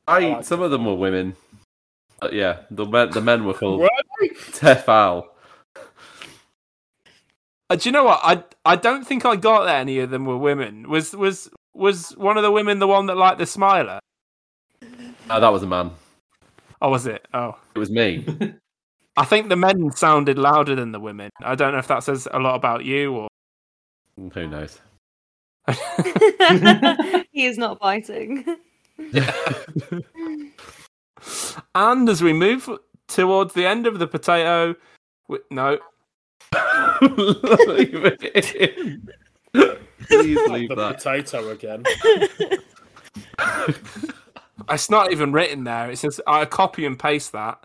[0.06, 1.36] I some of them were women.
[2.20, 3.88] But yeah, the men the men were called?
[4.52, 5.24] Tefal.
[7.70, 8.20] Uh, do you know what?
[8.22, 10.88] I I don't think I got that any of them were women.
[10.88, 13.98] Was was was one of the women the one that liked the smiler?
[15.30, 15.92] Oh, that was a man.
[16.82, 17.26] Oh, was it?
[17.32, 18.26] Oh, It was me.
[19.16, 21.30] I think the men sounded louder than the women.
[21.42, 23.28] I don't know if that says a lot about you or.
[24.16, 24.80] Who knows?
[27.32, 28.44] he is not biting.
[31.74, 32.68] and as we move
[33.08, 34.74] towards the end of the potato,
[35.28, 35.78] we, no,
[37.00, 39.08] leave it in.
[39.52, 40.96] Please leave the that.
[40.98, 41.84] potato again.
[44.68, 45.90] it's not even written there.
[45.90, 47.64] It says I copy and paste that.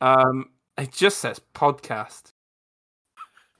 [0.00, 2.32] Um, it just says podcast.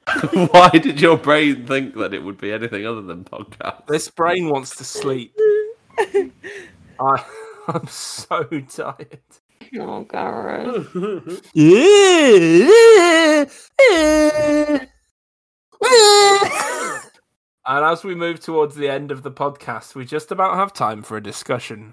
[0.33, 3.87] Why did your brain think that it would be anything other than podcast?
[3.87, 5.35] This brain wants to sleep.
[5.99, 7.25] I,
[7.69, 9.21] I'm so tired.
[9.79, 10.95] Oh, Gareth.
[17.67, 21.03] and as we move towards the end of the podcast, we just about have time
[21.03, 21.93] for a discussion.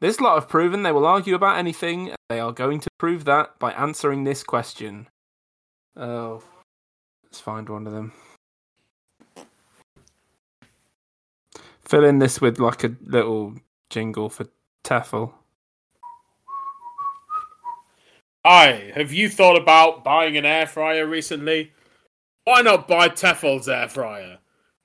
[0.00, 3.24] This lot have proven they will argue about anything, and they are going to prove
[3.24, 5.08] that by answering this question.
[5.96, 6.42] Oh,
[7.36, 8.12] let's find one of them.
[11.82, 13.56] Fill in this with like a little
[13.90, 14.46] jingle for
[14.82, 15.34] Tefl.
[18.46, 21.72] Hi, have you thought about buying an air fryer recently?
[22.44, 24.38] Why not buy Tefal's air fryer?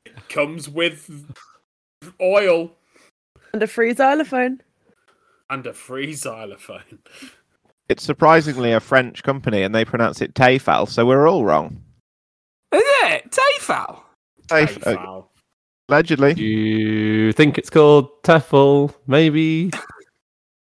[0.06, 1.10] It comes with
[2.20, 2.74] oil
[3.54, 4.62] And a free xylophone.
[5.50, 7.00] and a free xylophone.
[7.88, 11.82] It's surprisingly a French company, and they pronounce it Tefal, so we're all wrong.
[12.74, 14.00] Is it Tefal?
[14.48, 15.26] Tef- uh, Tefal.
[15.90, 16.34] allegedly.
[16.34, 19.72] You think it's called Tefal, maybe?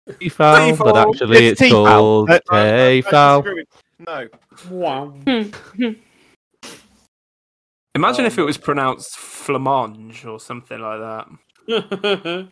[0.09, 3.63] Tefal, but actually It's it's, called Uh, Tefal.
[3.99, 4.27] No.
[4.69, 5.13] Wow.
[7.93, 11.27] Imagine Oh, if it was pronounced flamange or something like that.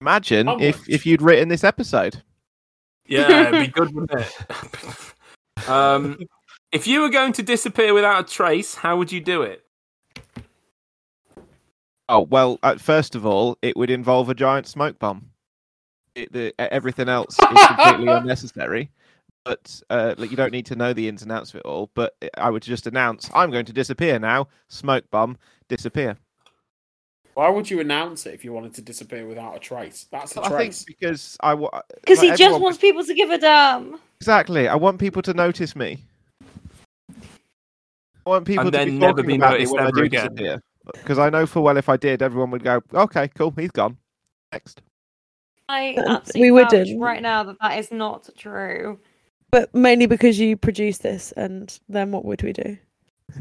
[0.00, 2.22] Imagine How if, if you'd written this episode.
[3.06, 5.68] Yeah, it'd be good, wouldn't it?
[5.68, 6.18] um,
[6.74, 9.64] if you were going to disappear without a trace, how would you do it?
[12.08, 15.30] Oh well, uh, first of all, it would involve a giant smoke bomb.
[16.14, 18.90] It, the, everything else is completely unnecessary.
[19.44, 21.90] But uh, like, you don't need to know the ins and outs of it all.
[21.94, 26.16] But I would just announce, "I'm going to disappear now." Smoke bomb, disappear.
[27.34, 30.06] Why would you announce it if you wanted to disappear without a trace?
[30.12, 30.84] That's a I think trace.
[30.84, 33.98] because I wa- Because he just everyone- wants people to give a damn.
[34.20, 34.68] exactly.
[34.68, 36.04] I want people to notice me.
[38.26, 39.96] I want people And to then be never talking be about noticed when I ever
[39.96, 40.34] do again.
[40.34, 40.62] disappear.
[40.92, 43.96] Because I know for well, if I did, everyone would go, "Okay, cool, he's gone."
[44.52, 44.82] Next.
[45.68, 47.00] I absolutely we wouldn't.
[47.00, 48.98] right now that that is not true.
[49.50, 52.76] But mainly because you produce this, and then what would we do?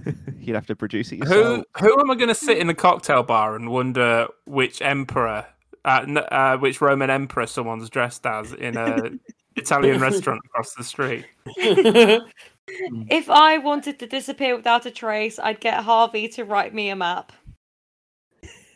[0.40, 1.66] You'd have to produce it yourself.
[1.80, 5.46] Who who am I going to sit in a cocktail bar and wonder which emperor,
[5.84, 9.12] uh, uh, which Roman emperor someone's dressed as in a
[9.58, 11.26] Italian restaurant across the street?
[12.68, 16.96] If I wanted to disappear without a trace, I'd get Harvey to write me a
[16.96, 17.32] map.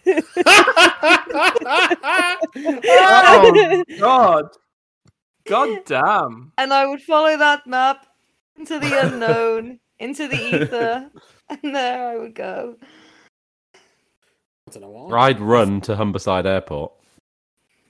[0.07, 0.21] Oh
[3.99, 4.49] God!
[5.47, 6.51] God damn!
[6.57, 8.05] And I would follow that map
[8.57, 11.09] into the unknown, into the ether,
[11.49, 12.75] and there I would go.
[13.75, 15.27] I don't know why.
[15.27, 16.91] I'd run to Humberside Airport,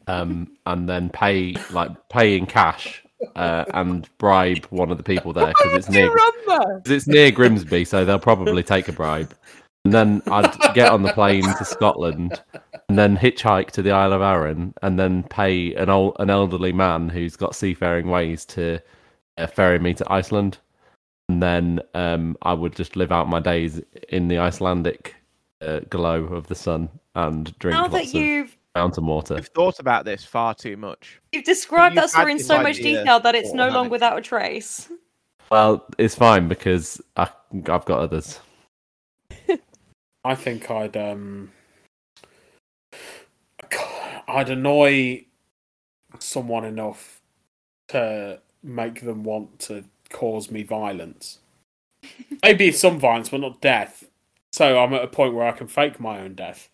[0.08, 3.04] um, and then pay like pay in cash,
[3.36, 6.10] uh, and bribe one of the people there because it's near.
[6.48, 9.34] 'cause it's near Grimsby, so they'll probably take a bribe.
[9.86, 12.42] And then I'd get on the plane to Scotland,
[12.90, 16.74] and then hitchhike to the Isle of Arran, and then pay an old an elderly
[16.74, 18.80] man who's got seafaring ways to
[19.38, 20.58] uh, ferry me to Iceland.
[21.30, 25.16] And then um, I would just live out my days in the Icelandic
[25.62, 29.36] uh, glow of the sun and drink Now that you've mountain water.
[29.36, 31.20] You've thought about this far too much.
[31.32, 34.22] you've described You've that story in so much detail that it's no longer without a
[34.22, 34.90] trace.
[35.50, 38.40] Well, it's fine because I, I've got others.
[40.24, 41.52] I think I'd um
[44.28, 45.26] I'd annoy
[46.20, 47.22] someone enough
[47.90, 51.40] to make them want to cause me violence.
[52.44, 54.04] Maybe some violence, but not death.
[54.52, 56.70] So I'm at a point where I can fake my own death.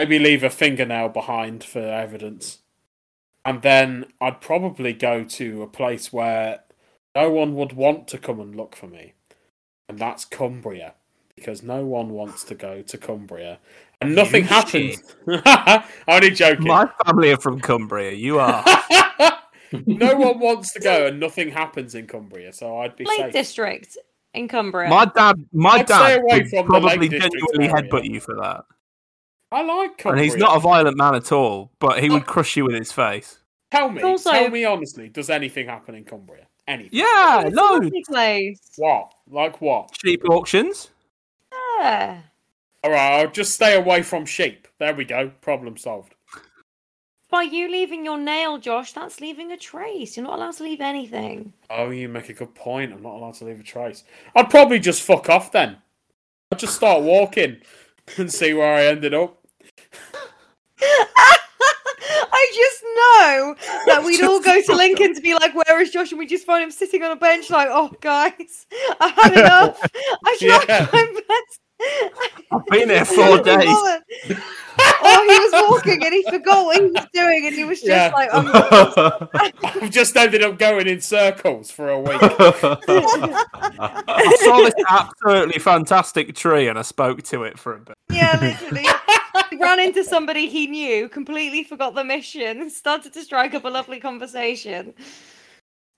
[0.00, 2.60] Maybe leave a fingernail behind for evidence.
[3.44, 6.60] And then I'd probably go to a place where
[7.14, 9.12] no one would want to come and look for me.
[9.90, 10.94] And that's Cumbria
[11.36, 13.58] because no one wants to go to Cumbria,
[14.00, 15.02] and nothing You happens.
[16.08, 16.66] Only joking.
[16.66, 18.12] My family are from Cumbria.
[18.12, 18.64] You are.
[19.86, 23.32] no one wants to go, and nothing happens in Cumbria, so I'd be Lake safe.
[23.34, 23.98] District
[24.32, 24.88] in Cumbria.
[24.88, 27.90] My dad, my I'd dad would from the Lake probably District genuinely area.
[27.90, 28.64] headbutt you for that.
[29.52, 30.22] I like Cumbria.
[30.22, 32.26] And he's not a violent man at all, but he would oh.
[32.26, 33.38] crush you with his face.
[33.70, 36.46] Tell me, Also- tell me honestly, does anything happen in Cumbria?
[36.66, 36.90] Anything?
[36.92, 37.80] Yeah, It's no.
[38.08, 38.60] place.
[38.76, 39.12] What?
[39.28, 39.96] Like what?
[40.00, 40.90] Sheep auctions.
[41.52, 42.20] Yeah.
[42.82, 44.68] All right, I'll just stay away from sheep.
[44.78, 45.30] There we go.
[45.40, 46.14] Problem solved.
[47.30, 50.16] By you leaving your nail, Josh, that's leaving a trace.
[50.16, 51.52] You're not allowed to leave anything.
[51.68, 52.92] Oh, you make a good point.
[52.92, 54.02] I'm not allowed to leave a trace.
[54.34, 55.76] I'd probably just fuck off then.
[56.50, 57.58] I'd just start walking
[58.16, 59.39] and see where I ended up.
[62.32, 63.54] I just know
[63.86, 66.46] that we'd all go to Lincoln to be like, "Where is Josh?" and we just
[66.46, 68.66] find him sitting on a bench, like, "Oh, guys,
[69.00, 69.78] I've had enough.
[70.24, 70.86] I should Yeah.
[70.90, 71.24] go bed."
[72.52, 73.66] I've been here four days.
[73.66, 73.98] or
[75.02, 77.88] oh, he was walking and he forgot what he was doing, and he was just
[77.88, 78.10] Yeah.
[78.12, 78.50] like, "I'm
[79.64, 82.18] I've just ended up going in circles for a week.
[82.22, 82.76] I
[84.44, 87.96] saw this absolutely fantastic tree and I spoke to it for a bit.
[88.10, 88.84] Yeah, literally.
[89.50, 93.68] He ran into somebody he knew, completely forgot the mission, started to strike up a
[93.68, 94.94] lovely conversation.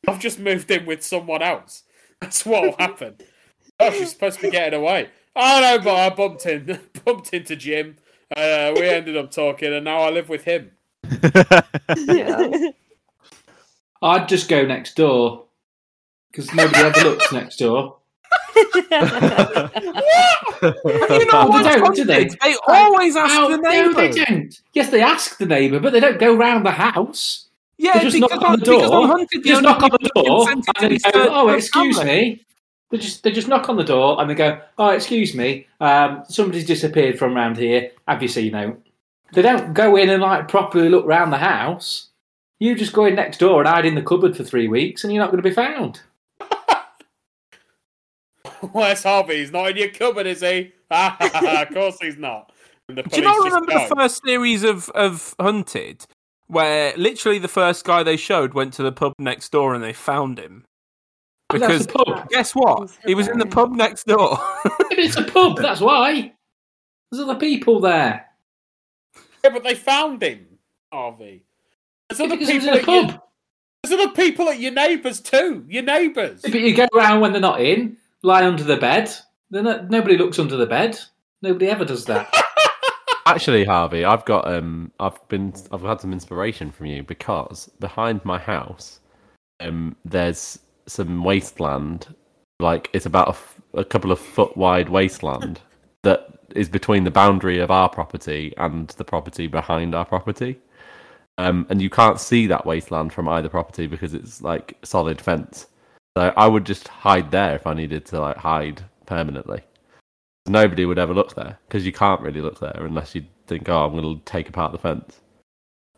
[0.07, 1.85] I've just moved in with someone else.
[2.21, 3.17] That's what'll happen.
[3.81, 5.11] Oh, she's supposed to be getting away.
[5.35, 7.97] Oh no, but I bumped in, bumped into Jim.
[8.35, 10.71] Uh, we ended up talking, and now I live with him.
[12.07, 12.71] Yeah.
[14.03, 15.45] I'd just go next door
[16.31, 17.99] because nobody ever looks next door.
[20.63, 21.65] You know what?
[21.65, 22.25] they don't, do they?
[22.25, 24.25] They always ask Oh, the no, they neighbour.
[24.25, 24.61] don't.
[24.73, 27.49] Yes, they ask the neighbour, but they don't go round the house.
[27.79, 28.85] Yeah, they just knock on the door.
[28.95, 32.13] on Hunted, They just knock on the door and they go, "Oh, excuse family.
[32.21, 32.45] me."
[32.91, 36.23] They just they just knock on the door and they go, "Oh, excuse me, um,
[36.29, 37.91] somebody's disappeared from round here.
[38.07, 38.79] Have you seen out?"
[39.33, 42.09] They don't go in and like properly look round the house.
[42.61, 45.13] You just go in next door and hide in the cupboard for three weeks, and
[45.13, 46.03] you're not going to be found.
[48.73, 49.39] Where's Harvey?
[49.39, 50.73] He's not in your cupboard, is he?
[50.95, 52.53] Ah, of course he's not.
[52.87, 56.05] The Do you not police just remember the first series of, of Hunted,
[56.49, 59.95] where literally the first guy they showed went to the pub next door and they
[59.95, 60.67] found him?
[61.49, 62.29] Oh, because the pub.
[62.29, 62.91] guess what?
[63.07, 64.39] He was in the pub next door.
[64.91, 65.57] it's a pub.
[65.57, 66.35] That's why.
[67.11, 68.27] There's other people there.
[69.43, 70.47] Yeah, but they found him,
[70.93, 71.45] Harvey.
[72.11, 72.69] There's other Because it people.
[72.69, 73.23] in a At your, pub.
[73.83, 75.65] there's other people at your neighbours too.
[75.69, 76.43] Your neighbours.
[76.43, 79.11] But you go around when they're not in, lie under the bed.
[79.51, 80.99] They're nobody looks under the bed.
[81.43, 82.33] Nobody ever does that.
[83.27, 88.25] Actually, Harvey, I've got um, I've been, I've had some inspiration from you because behind
[88.25, 89.01] my house,
[89.61, 92.15] um, there's some wasteland,
[92.61, 95.61] like it's about a, f- a couple of foot wide wasteland
[96.03, 100.59] that is between the boundary of our property and the property behind our property.
[101.39, 105.67] um, and you can't see that wasteland from either property because it's like solid fence.
[106.17, 109.63] So I would just hide there if I needed to like hide permanently.
[110.47, 113.87] Nobody would ever look there because you can't really look there unless you think, oh,
[113.87, 115.21] I'm going to take apart the fence.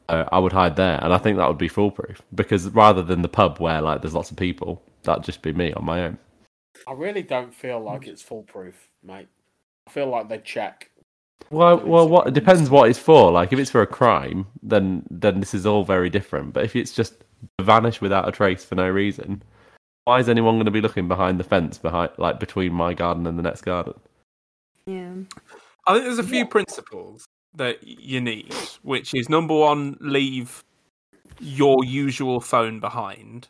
[0.08, 3.22] Uh, I would hide there, and I think that would be foolproof because rather than
[3.22, 6.18] the pub where like there's lots of people, that'd just be me on my own.
[6.86, 9.28] I really don't feel like it's foolproof, mate.
[9.86, 10.90] I feel like they check.
[11.50, 13.32] Well, well, what it depends what it's for.
[13.32, 16.52] Like if it's for a crime, then then this is all very different.
[16.52, 17.24] But if it's just
[17.60, 19.42] vanish without a trace for no reason,
[20.04, 23.26] why is anyone going to be looking behind the fence behind like between my garden
[23.26, 23.94] and the next garden?
[24.86, 25.14] Yeah.
[25.86, 27.24] I think there's a few principles
[27.54, 30.64] that you need, which is number one, leave
[31.40, 33.48] your usual phone behind.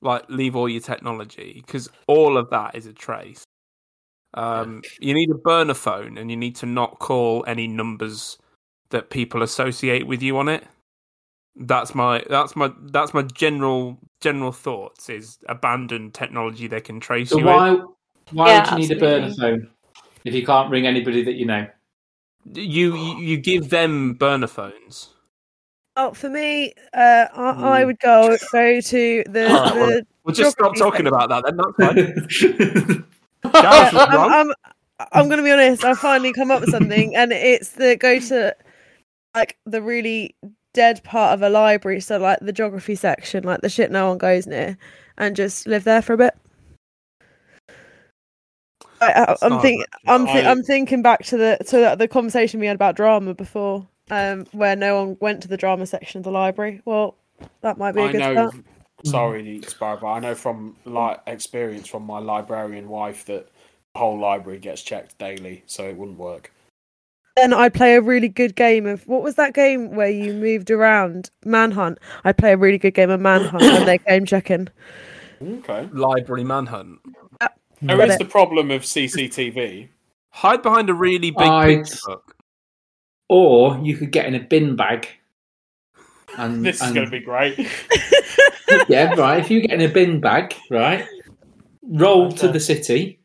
[0.00, 3.44] Like, leave all your technology, because all of that is a trace.
[4.34, 8.36] Um, you need a burner phone, and you need to not call any numbers
[8.90, 10.64] that people associate with you on it.
[11.54, 15.10] That's my that's my that's my general general thoughts.
[15.10, 17.80] Is abandon technology they can trace So you why with.
[18.32, 19.68] why Yeah, would you need a burner phone
[20.24, 21.66] if you can't ring anybody that you know?
[22.54, 25.10] You you you give them burner phones.
[25.94, 27.86] Oh, for me, uh, I, I Mm.
[27.86, 31.06] would go go to the, Alright, well, We'll just stop talking section.
[31.06, 31.56] about that then.
[31.56, 33.04] That's fine.
[33.54, 34.30] Yeah, Gareth was wrong.
[34.30, 35.84] I'm, I'm, I'm going to be honest.
[35.84, 38.54] I finally come up with something, and it's the go to
[39.34, 40.36] like the really
[40.74, 44.18] dead part of a library, so like the geography section, like the shit no one
[44.18, 44.76] goes near,
[45.18, 46.34] and just live there for a bit.
[49.00, 49.84] I, I'm thinking.
[50.06, 52.96] I'm, thi- I- I'm thinking back to the to the, the conversation we had about
[52.96, 56.82] drama before, um, where no one went to the drama section of the library.
[56.84, 57.16] Well,
[57.62, 58.32] that might be a I good know.
[58.34, 58.54] start.
[59.04, 63.48] Sorry, Sparrow, but I know from like experience from my librarian wife that
[63.94, 66.52] the whole library gets checked daily, so it wouldn't work.
[67.36, 70.70] Then I'd play a really good game of what was that game where you moved
[70.70, 71.30] around?
[71.44, 71.98] Manhunt.
[72.24, 74.68] I'd play a really good game of Manhunt when they came checking.
[75.42, 75.88] Okay.
[75.92, 77.00] Library manhunt.
[77.40, 77.48] Uh,
[77.80, 78.18] there Got is it.
[78.20, 79.88] the problem of CCTV.
[80.30, 82.36] Hide behind a really big I'd- picture book.
[83.28, 85.08] Or you could get in a bin bag.
[86.36, 87.58] And, This is and- going to be great.
[88.88, 89.40] yeah, right.
[89.40, 91.06] If you get in a bin bag, right,
[91.82, 93.20] roll to the city,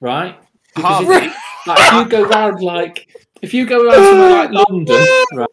[0.00, 0.36] right.
[0.74, 1.34] Because if,
[1.66, 3.08] like, if you go round like
[3.42, 5.48] if you go around somewhere like London, right.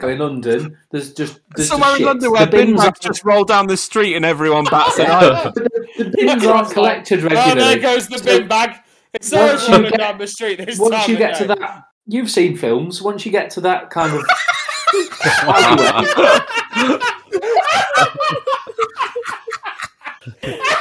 [0.00, 0.76] Go in London.
[0.90, 2.06] There's just there's Somewhere just in.
[2.06, 5.52] London where bins bags are- just roll down the street and everyone bats an eye.
[5.54, 5.68] the,
[5.98, 7.60] the bins aren't collected Oh, regularly.
[7.60, 8.74] there goes the bin bag.
[9.12, 11.54] It's so once rolling get- down the street this Once you get to day.
[11.60, 13.00] that, you've seen films.
[13.02, 14.24] Once you get to that kind of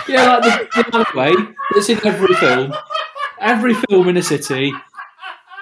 [0.08, 0.84] yeah, like the, the
[1.16, 1.34] alleyway
[1.74, 2.74] that's in every film.
[3.40, 4.74] Every film in a city,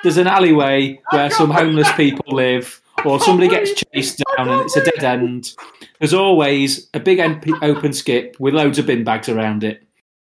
[0.04, 4.76] there's an alleyway where some homeless people live, or somebody gets chased down and it's
[4.78, 5.54] a dead end.
[6.00, 9.84] There's always a big en- open skip with loads of bin bags around it.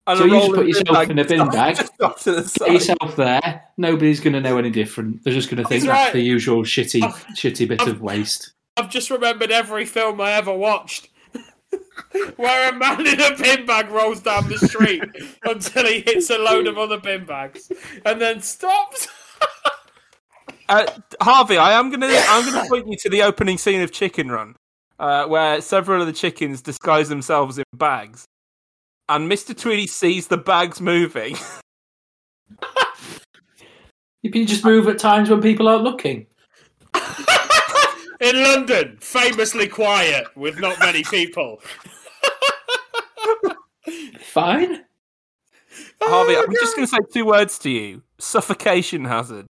[0.07, 2.73] And So you just put yourself in a bin bag, just off to the Get
[2.73, 3.65] yourself there.
[3.77, 5.23] Nobody's going to know any different.
[5.23, 6.13] They're just going to think that's right.
[6.15, 8.53] the usual shitty, I've- shitty bit of waste.
[8.79, 11.09] I've just remembered every film I ever watched.
[12.37, 15.03] Where a man in a bin bag rolls down the street
[15.45, 17.71] until he hits a load of other bin bags
[18.07, 19.09] and then stops.
[20.71, 20.85] Uh,
[21.23, 24.55] Harvey, I am gonna I'm gonna point you to the opening scene of Chicken Run,
[24.99, 28.27] uh, where several of the chickens disguise themselves in bags,
[29.09, 31.37] and Mister Tweedy sees the bags moving.
[34.23, 36.27] You can just move at times when people aren't looking.
[38.21, 41.63] In London, famously quiet with not many people.
[44.21, 44.85] Fine.
[46.03, 49.47] Harvey, I'm just gonna say two words to you: suffocation hazard.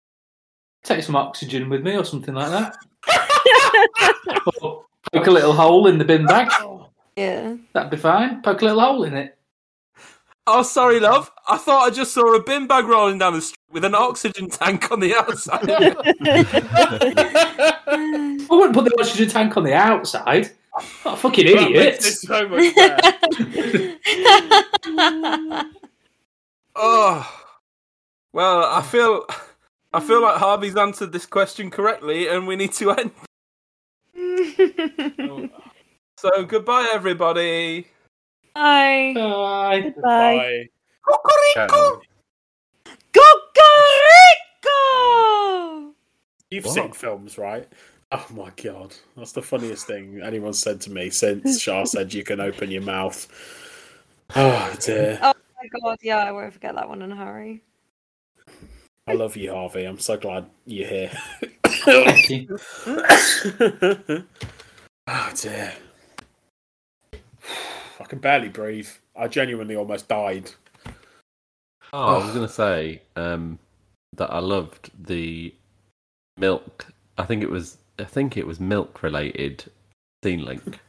[0.85, 2.77] Take some oxygen with me or something like that.
[5.13, 6.51] Poke a little hole in the bin bag.
[7.17, 7.57] Yeah.
[7.73, 8.43] That'd be fine.
[8.43, 9.37] Poke a little hole in it.
[10.49, 11.33] Oh, sorry, love.
[11.49, 14.49] I thought I just saw a bin bag rolling down the street with an oxygen
[14.49, 15.69] tank on the outside.
[17.89, 20.51] I wouldn't put the oxygen tank on the outside.
[21.05, 21.95] Not a fucking That makes idiot.
[21.97, 22.75] it so much
[26.77, 27.46] oh,
[28.37, 29.25] well, I feel,
[29.95, 33.11] I feel like Harvey's answered this question correctly, and we need to end.
[36.19, 37.89] So goodbye, everybody.
[38.55, 39.13] Bye.
[39.15, 39.95] Bye.
[40.03, 40.03] Bye.
[40.03, 40.69] Bye.
[41.03, 42.01] Cocorico!
[46.51, 46.75] You've What?
[46.75, 47.69] seen films, right?
[48.13, 52.25] Oh my god, that's the funniest thing anyone's said to me since Shah said you
[52.25, 53.27] can open your mouth.
[54.35, 55.19] Oh dear.
[55.23, 57.63] Oh my god, yeah, I won't forget that one in a hurry.
[59.09, 59.85] I love you, Harvey.
[59.85, 61.13] I'm so glad you're here.
[61.65, 62.59] Thank you.
[65.07, 65.75] oh dear.
[68.01, 68.89] I can barely breathe.
[69.15, 70.51] I genuinely almost died.
[71.93, 73.61] Oh, I was going to say um,
[74.17, 75.55] that I loved the
[76.37, 76.87] milk.
[77.17, 77.79] I think it was.
[77.99, 79.65] I think it was milk related
[80.25, 80.81] scene link.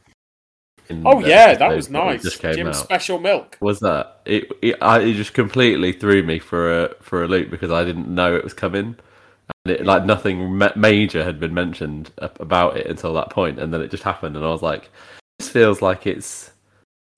[0.90, 2.22] Oh yeah, that was nice.
[2.22, 2.84] Just came Jim's out.
[2.84, 3.56] special milk.
[3.60, 4.50] Was that it?
[4.62, 8.08] It, I, it just completely threw me for a for a loop because I didn't
[8.08, 8.96] know it was coming,
[9.64, 13.72] and it, like nothing ma- major had been mentioned about it until that point, and
[13.72, 14.90] then it just happened, and I was like,
[15.38, 16.52] "This feels like it's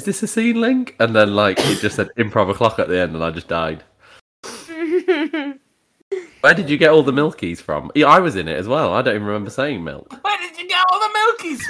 [0.00, 2.98] is this a scene link?" And then like it just said improv o'clock at the
[2.98, 3.84] end, and I just died.
[6.40, 7.90] Where did you get all the milkies from?
[7.94, 8.94] Yeah, I was in it as well.
[8.94, 10.12] I don't even remember saying milk.
[10.22, 11.60] Where did you get all the milkies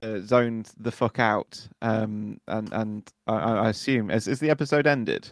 [0.03, 1.67] uh, zoned the fuck out.
[1.83, 5.31] Um, and and I, I assume has, has the episode ended?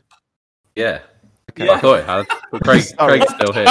[0.74, 1.00] Yeah,
[1.60, 1.68] Okay.
[1.68, 2.26] I thought it had.
[2.50, 3.18] But Craig, Sorry.
[3.18, 3.66] Craig's still here.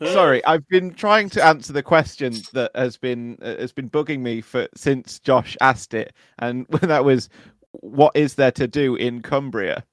[0.00, 0.06] So.
[0.12, 4.20] Sorry, I've been trying to answer the question that has been uh, has been bugging
[4.20, 7.28] me for since Josh asked it, and when that was,
[7.72, 9.84] "What is there to do in Cumbria?"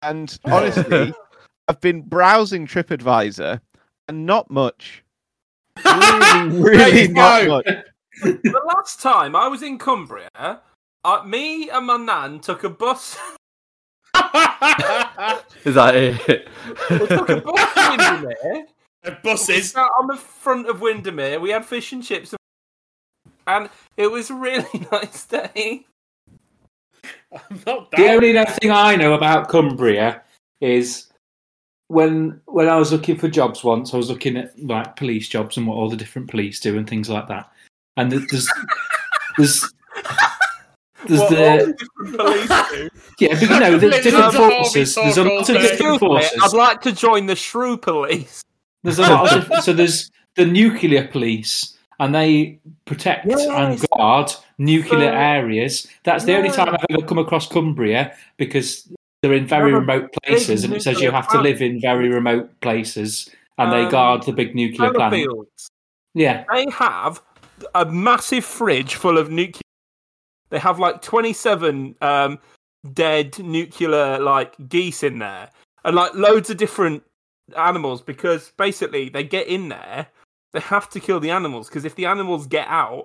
[0.00, 1.12] And honestly,
[1.68, 3.60] I've been browsing TripAdvisor,
[4.08, 5.04] and not much.
[5.84, 7.48] Really, really not go.
[7.48, 7.66] much.
[8.22, 13.18] the last time I was in Cumbria, uh, me and my nan took a bus.
[15.64, 16.48] Is that it?
[16.90, 18.66] we took a bus to Windermere.
[19.04, 19.74] We Buses.
[19.76, 21.38] on the front of Windermere.
[21.40, 22.34] We had fish and chips,
[23.46, 25.86] and it was a really nice day.
[27.32, 28.08] I'm not The down.
[28.16, 30.22] only other thing I know about Cumbria
[30.60, 31.08] is
[31.88, 35.56] when when I was looking for jobs once, I was looking at like police jobs
[35.58, 37.50] and what all the different police do and things like that.
[37.98, 38.48] And there's
[39.36, 39.70] there's
[41.06, 42.90] there's What the the police
[43.20, 44.94] yeah, but you know there's different forces.
[44.94, 46.40] There's a lot of different forces.
[46.42, 48.42] I'd like to join the Shrew Police.
[48.82, 54.32] There's a lot of different, so there's the nuclear police, and they protect and guard
[54.58, 55.86] nuclear So- areas.
[56.02, 58.88] That's the only time I've ever come across Cumbria because
[59.22, 62.08] they're in very They're remote places, and it says you have to live in very
[62.08, 65.16] remote places, and they Um, guard the big nuclear plant.
[66.14, 67.22] Yeah, They have
[67.74, 69.62] a massive fridge full of nuclear.
[70.54, 72.38] They have like twenty-seven um,
[72.92, 75.50] dead nuclear like geese in there,
[75.84, 77.02] and like loads of different
[77.56, 80.06] animals because basically they get in there.
[80.52, 83.04] They have to kill the animals because if the animals get out,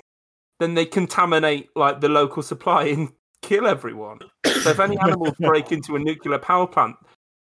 [0.59, 4.19] then they contaminate like the local supply and kill everyone.
[4.45, 6.97] So if any animals break into a nuclear power plant,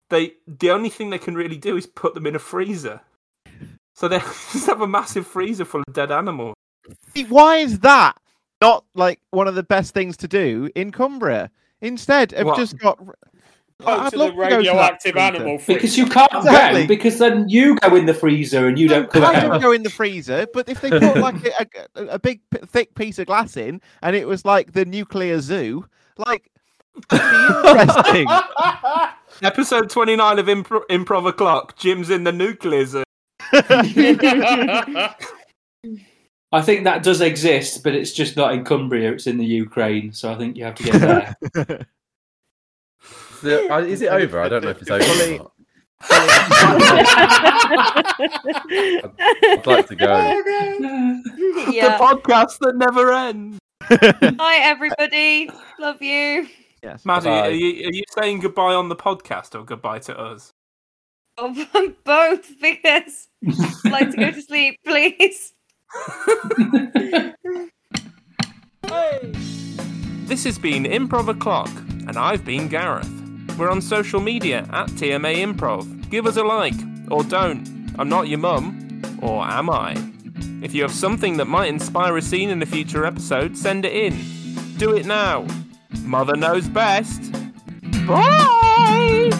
[0.08, 3.02] they the only thing they can really do is put them in a freezer.
[3.94, 4.20] So they
[4.52, 6.54] just have a massive freezer full of dead animals.
[7.28, 8.16] Why is that
[8.60, 11.50] not like one of the best things to do in Cumbria?
[11.80, 12.56] Instead, I've What?
[12.58, 12.98] just got.
[13.04, 13.14] Go
[13.86, 15.18] I'd to love the to go to radioactive freezer.
[15.24, 15.78] animal freezer.
[15.78, 16.82] because you can't Exactly.
[16.82, 19.70] go because then you go in the freezer and you don't come I don't go
[19.70, 23.20] in the freezer, but if they put like a, a, a big p- thick piece
[23.20, 25.86] of glass in, and it was like the nuclear zoo,
[26.16, 26.50] like
[27.08, 28.26] that'd interesting.
[29.44, 31.76] Episode 29 of Impro- Improv O'Clock.
[31.76, 33.04] Jim's in the nuclear zone.
[36.50, 40.12] I think that does exist, but it's just not in Cumbria; it's in the Ukraine.
[40.12, 41.00] So I think you have to get
[41.54, 41.86] there.
[43.42, 44.40] The- uh, is it over?
[44.40, 45.04] I don't know if it's over.
[45.04, 45.52] Fully- Or not.
[48.28, 50.42] I'd like to go.
[51.68, 53.58] The podcast that never ends.
[53.82, 55.50] Hi, everybody.
[55.78, 56.48] Love you.
[56.82, 57.04] yes.
[57.04, 60.50] Maddie, are you, are you saying goodbye on the podcast or goodbye to us?
[61.36, 61.54] Oh,
[62.04, 63.28] both because
[63.84, 65.52] I'd like to go to sleep, please.
[70.28, 71.70] This has been Improv O'Clock,
[72.06, 73.10] and I've been Gareth.
[73.58, 76.10] We're on social media at TMA Improv.
[76.10, 76.74] Give us a like,
[77.10, 77.66] or don't.
[77.98, 79.96] I'm not your mum, or am I?
[80.62, 83.92] If you have something that might inspire a scene in a future episode, send it
[83.92, 84.18] in.
[84.76, 85.46] Do it now.
[86.02, 87.32] Mother knows best.
[88.06, 89.30] Bye!